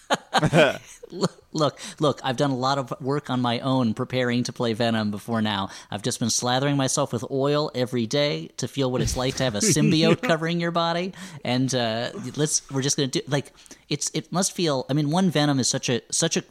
[1.52, 5.10] look look i've done a lot of work on my own preparing to play venom
[5.12, 9.16] before now i've just been slathering myself with oil every day to feel what it's
[9.16, 11.12] like to have a symbiote covering your body
[11.44, 13.52] and uh, let's we're just gonna do like
[13.88, 16.42] it's it must feel i mean one venom is such a such a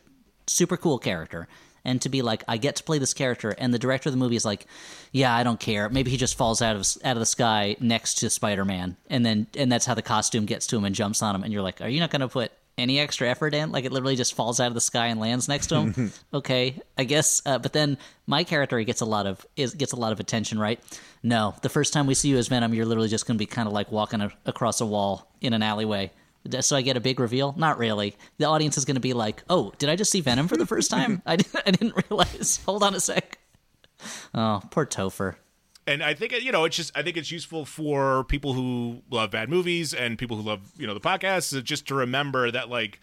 [0.47, 1.47] super cool character
[1.85, 4.19] and to be like i get to play this character and the director of the
[4.19, 4.67] movie is like
[5.11, 5.89] yeah i don't care.
[5.89, 8.97] Maybe he just falls out of out of the sky next to spider-man.
[9.09, 11.43] And then and that's how the costume gets to him and jumps on him.
[11.43, 13.71] And you're like are you not going to put any extra effort in?
[13.71, 16.11] Like it literally just falls out of the sky and lands next to him?
[16.33, 19.97] Okay i guess uh, but then my character gets a lot of is gets a
[19.97, 20.79] lot of attention right?
[21.21, 21.53] No.
[21.61, 23.67] The first time we see you as venom you're literally just going to be kind
[23.67, 26.11] of like walking a, across a wall in an alleyway
[26.61, 27.53] so I get a big reveal?
[27.57, 28.15] Not really.
[28.37, 30.65] The audience is going to be like, "Oh, did I just see Venom for the
[30.65, 31.21] first time?
[31.25, 32.59] I, didn't, I didn't realize.
[32.65, 33.37] Hold on a sec."
[34.33, 35.35] Oh, poor Topher.
[35.87, 39.31] and I think you know it's just I think it's useful for people who love
[39.31, 42.99] bad movies and people who love you know the podcast just to remember that like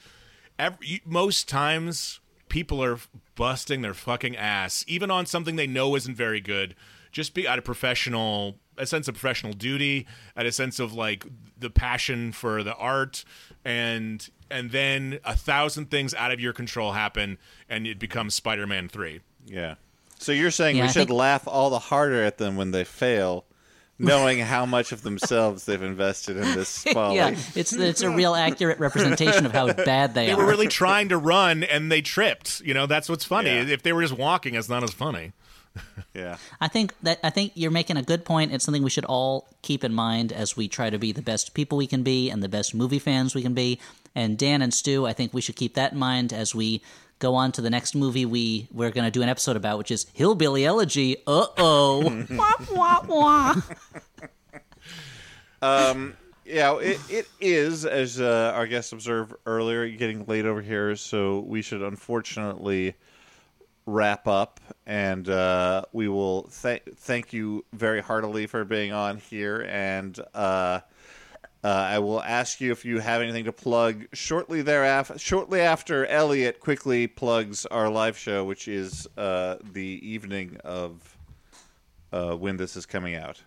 [0.58, 2.98] every, most times people are
[3.34, 6.74] busting their fucking ass even on something they know isn't very good
[7.12, 10.06] just be out of professional a sense of professional duty
[10.36, 11.24] at a sense of like
[11.58, 13.24] the passion for the art
[13.64, 18.88] and and then a thousand things out of your control happen and it becomes Spider-Man
[18.88, 19.74] 3 Yeah.
[20.18, 22.72] So you're saying Yeah, we I should think- laugh all the harder at them when
[22.72, 23.44] they fail,
[23.98, 27.16] knowing how much of themselves they've invested in this folly.
[27.16, 30.36] Yeah, it's it's a real accurate representation of how bad they, they are.
[30.36, 32.60] They were really trying to run and they tripped.
[32.62, 33.50] You know, that's what's funny.
[33.50, 33.62] Yeah.
[33.74, 35.32] If they were just walking, it's not as funny.
[36.14, 36.36] Yeah.
[36.60, 38.52] I think that I think you're making a good point.
[38.52, 41.54] It's something we should all keep in mind as we try to be the best
[41.54, 43.80] people we can be and the best movie fans we can be.
[44.14, 46.82] And Dan and Stu, I think we should keep that in mind as we
[47.20, 49.90] go on to the next movie we we're going to do an episode about, which
[49.90, 51.18] is Hillbilly Elegy.
[51.26, 52.26] Uh oh.
[52.30, 53.54] wah, wah,
[55.62, 55.94] wah.
[56.50, 61.40] Yeah, it, it is, as uh, our guest observed earlier, getting late over here, so
[61.40, 62.96] we should unfortunately
[63.92, 64.60] wrap up.
[64.86, 69.66] And uh, we will th- thank you very heartily for being on here.
[69.68, 70.80] And uh,
[71.62, 75.18] Uh, I will ask you if you have anything to plug shortly thereafter.
[75.18, 81.18] Shortly after Elliott quickly plugs our live show, which is uh, the evening of
[82.12, 83.42] uh, when this is coming out.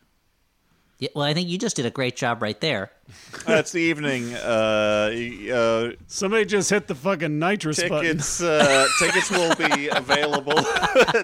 [1.03, 2.89] Yeah, well, I think you just did a great job right there.
[3.45, 4.33] That's the evening.
[4.35, 5.11] Uh,
[5.53, 8.39] uh, Somebody just hit the fucking nitrous tickets.
[8.39, 10.53] Uh, tickets will be available.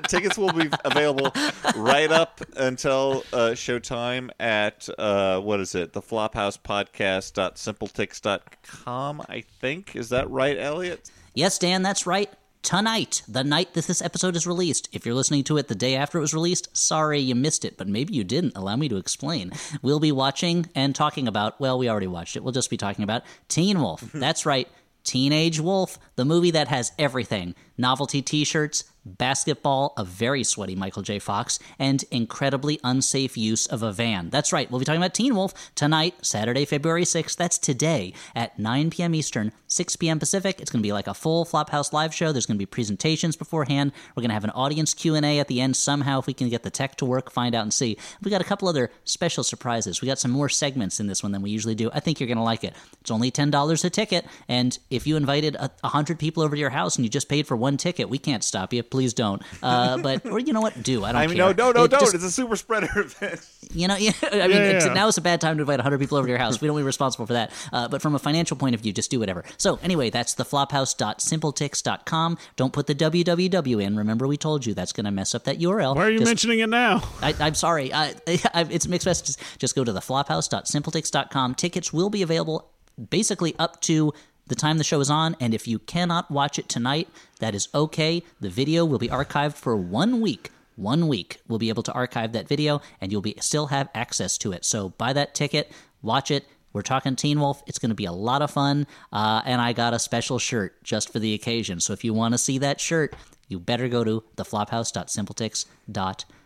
[0.10, 1.32] tickets will be available
[1.78, 5.94] right up until uh, showtime at uh, what is it?
[5.94, 9.22] The Flophouse Podcast.simpletix.com.
[9.30, 11.10] I think is that right, Elliott?
[11.36, 12.30] Yes, Dan, that's right.
[12.62, 14.90] Tonight, the night that this episode is released.
[14.92, 17.78] If you're listening to it the day after it was released, sorry you missed it,
[17.78, 18.56] but maybe you didn't.
[18.56, 19.52] Allow me to explain.
[19.82, 22.44] We'll be watching and talking about, well, we already watched it.
[22.44, 24.02] We'll just be talking about Teen Wolf.
[24.02, 24.20] Mm-hmm.
[24.20, 24.68] That's right.
[25.06, 28.84] Teenage Wolf, the movie that has everything novelty t shirts,
[29.18, 31.20] basketball, a very sweaty Michael J.
[31.20, 34.30] Fox, and incredibly unsafe use of a van.
[34.30, 37.36] That's right, we'll be talking about Teen Wolf tonight, Saturday, February 6th.
[37.36, 39.16] That's today at 9 p.m.
[39.16, 40.20] Eastern, 6 p.m.
[40.20, 40.60] Pacific.
[40.60, 42.32] It's going to be like a full Flophouse live show.
[42.32, 43.92] There's going to be presentations beforehand.
[44.16, 46.64] We're going to have an audience Q&A at the end somehow if we can get
[46.64, 47.98] the tech to work, find out and see.
[48.22, 50.02] We got a couple other special surprises.
[50.02, 51.90] We got some more segments in this one than we usually do.
[51.94, 52.74] I think you're going to like it.
[53.02, 56.70] It's only $10 a ticket, and if you invited a 100 people over to your
[56.70, 58.84] house and you just paid for one ticket, we can't stop you.
[58.84, 59.42] Please don't.
[59.64, 60.82] Uh, but or you know what?
[60.84, 61.54] Do I don't I mean, care.
[61.54, 62.00] no, no, no, It don't.
[62.02, 63.46] just- it's a super spreader event.
[63.74, 66.00] you know, yeah, I mean, Yeah, it's, now is a bad time to invite 100
[66.00, 66.60] people over to your house.
[66.62, 67.52] We don't be responsible for that.
[67.72, 69.44] Uh, but from a financial point of view, just do whatever.
[69.58, 72.38] So, anyway, that's the flophouse.simpletix.com.
[72.56, 73.96] Don't put the www in.
[73.98, 75.96] Remember, we told you that's going to mess up that URL.
[75.96, 77.04] Why are you Just- mentioning it now?
[77.22, 77.94] I, I'm sorry.
[77.94, 79.38] I, I, it's mixed messages.
[79.58, 81.56] Just go to the flophouse.simpletix.com.
[81.56, 82.70] Tickets will be available
[83.10, 84.14] basically up to
[84.50, 85.38] the time the show is on.
[85.40, 87.08] And if you cannot watch it tonight,
[87.40, 88.24] that is okay.
[88.42, 90.52] The video will be archived for one week.
[90.76, 91.40] One week.
[91.48, 94.66] We'll be able to archive that video and you'll be still have access to it.
[94.66, 95.72] So buy that ticket,
[96.02, 96.46] watch it.
[96.72, 97.64] We're talking Teen Wolf.
[97.66, 98.86] It's going to be a lot of fun.
[99.12, 101.80] Uh, and I got a special shirt just for the occasion.
[101.80, 103.16] So if you want to see that shirt,
[103.48, 106.39] you better go to theflophouse.simpletix.com.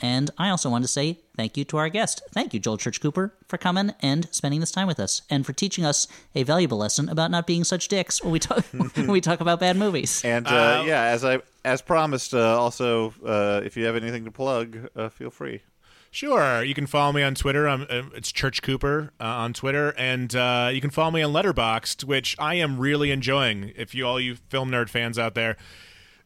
[0.00, 2.22] And I also want to say thank you to our guest.
[2.32, 5.52] Thank you, Joel Church Cooper, for coming and spending this time with us and for
[5.52, 9.20] teaching us a valuable lesson about not being such dicks when we talk when we
[9.20, 10.24] talk about bad movies.
[10.24, 14.30] And uh, yeah, as I as promised, uh, also uh, if you have anything to
[14.30, 15.62] plug, uh, feel free.
[16.12, 16.62] Sure.
[16.62, 17.68] You can follow me on Twitter.
[17.68, 21.32] I'm, uh, it's Church Cooper uh, on Twitter, and uh, you can follow me on
[21.32, 23.72] Letterboxd, which I am really enjoying.
[23.76, 25.56] If you all you film nerd fans out there,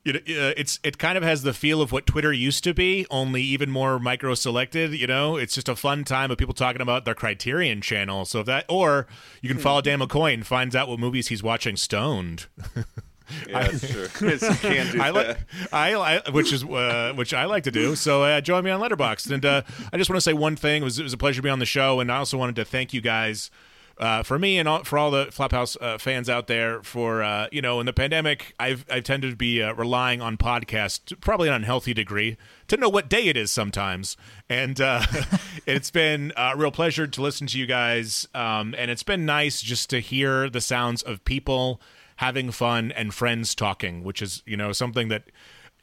[0.04, 3.06] it, uh, it's it kind of has the feel of what Twitter used to be,
[3.10, 4.92] only even more micro selected.
[4.92, 8.24] You know, it's just a fun time of people talking about their Criterion channel.
[8.24, 9.06] So if that, or
[9.40, 12.46] you can follow Dan McCoy and finds out what movies he's watching stoned.
[13.48, 14.28] Yeah, that's true.
[14.28, 15.38] Yes, you can do I like,
[15.72, 17.96] I, I which is uh, which I like to do.
[17.96, 20.82] So uh, join me on Letterboxd, and uh, I just want to say one thing.
[20.82, 22.56] It was, it was a pleasure to be on the show, and I also wanted
[22.56, 23.50] to thank you guys.
[23.96, 27.46] Uh, for me and all, for all the Flophouse uh, fans out there, for uh,
[27.52, 31.48] you know, in the pandemic, I've I've tended to be uh, relying on podcasts, probably
[31.48, 32.36] an unhealthy degree,
[32.68, 34.16] to know what day it is sometimes.
[34.48, 35.02] And uh,
[35.66, 39.60] it's been a real pleasure to listen to you guys, um, and it's been nice
[39.60, 41.80] just to hear the sounds of people
[42.16, 45.24] having fun and friends talking, which is you know something that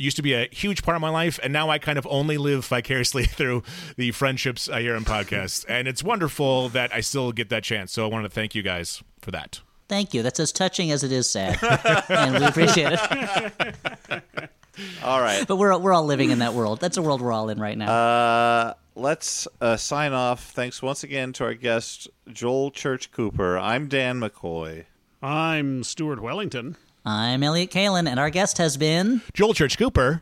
[0.01, 2.37] used to be a huge part of my life, and now I kind of only
[2.37, 3.63] live vicariously through
[3.97, 7.91] the friendships I hear in podcasts, and it's wonderful that I still get that chance.
[7.91, 9.61] So I wanted to thank you guys for that.
[9.87, 10.23] Thank you.
[10.23, 11.57] That's as touching as it is sad,
[12.09, 14.49] and we appreciate it.
[15.03, 15.45] All right.
[15.45, 16.79] But we're we're all living in that world.
[16.79, 17.91] That's a world we're all in right now.
[17.91, 20.51] Uh, let's uh, sign off.
[20.51, 23.57] Thanks once again to our guest, Joel Church Cooper.
[23.57, 24.85] I'm Dan McCoy.
[25.21, 26.77] I'm Stuart Wellington.
[27.05, 30.21] I'm Elliott Kalan, and our guest has been Joel Church Cooper.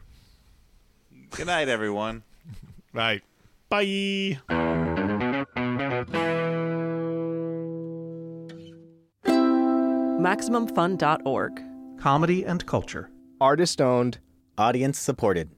[1.32, 2.24] Good night, everyone.
[2.94, 3.22] Bye.
[3.70, 4.40] Bye.
[10.30, 11.62] MaximumFun.org.
[12.00, 13.10] Comedy and culture.
[13.42, 14.20] Artist owned.
[14.58, 15.50] Audience supported.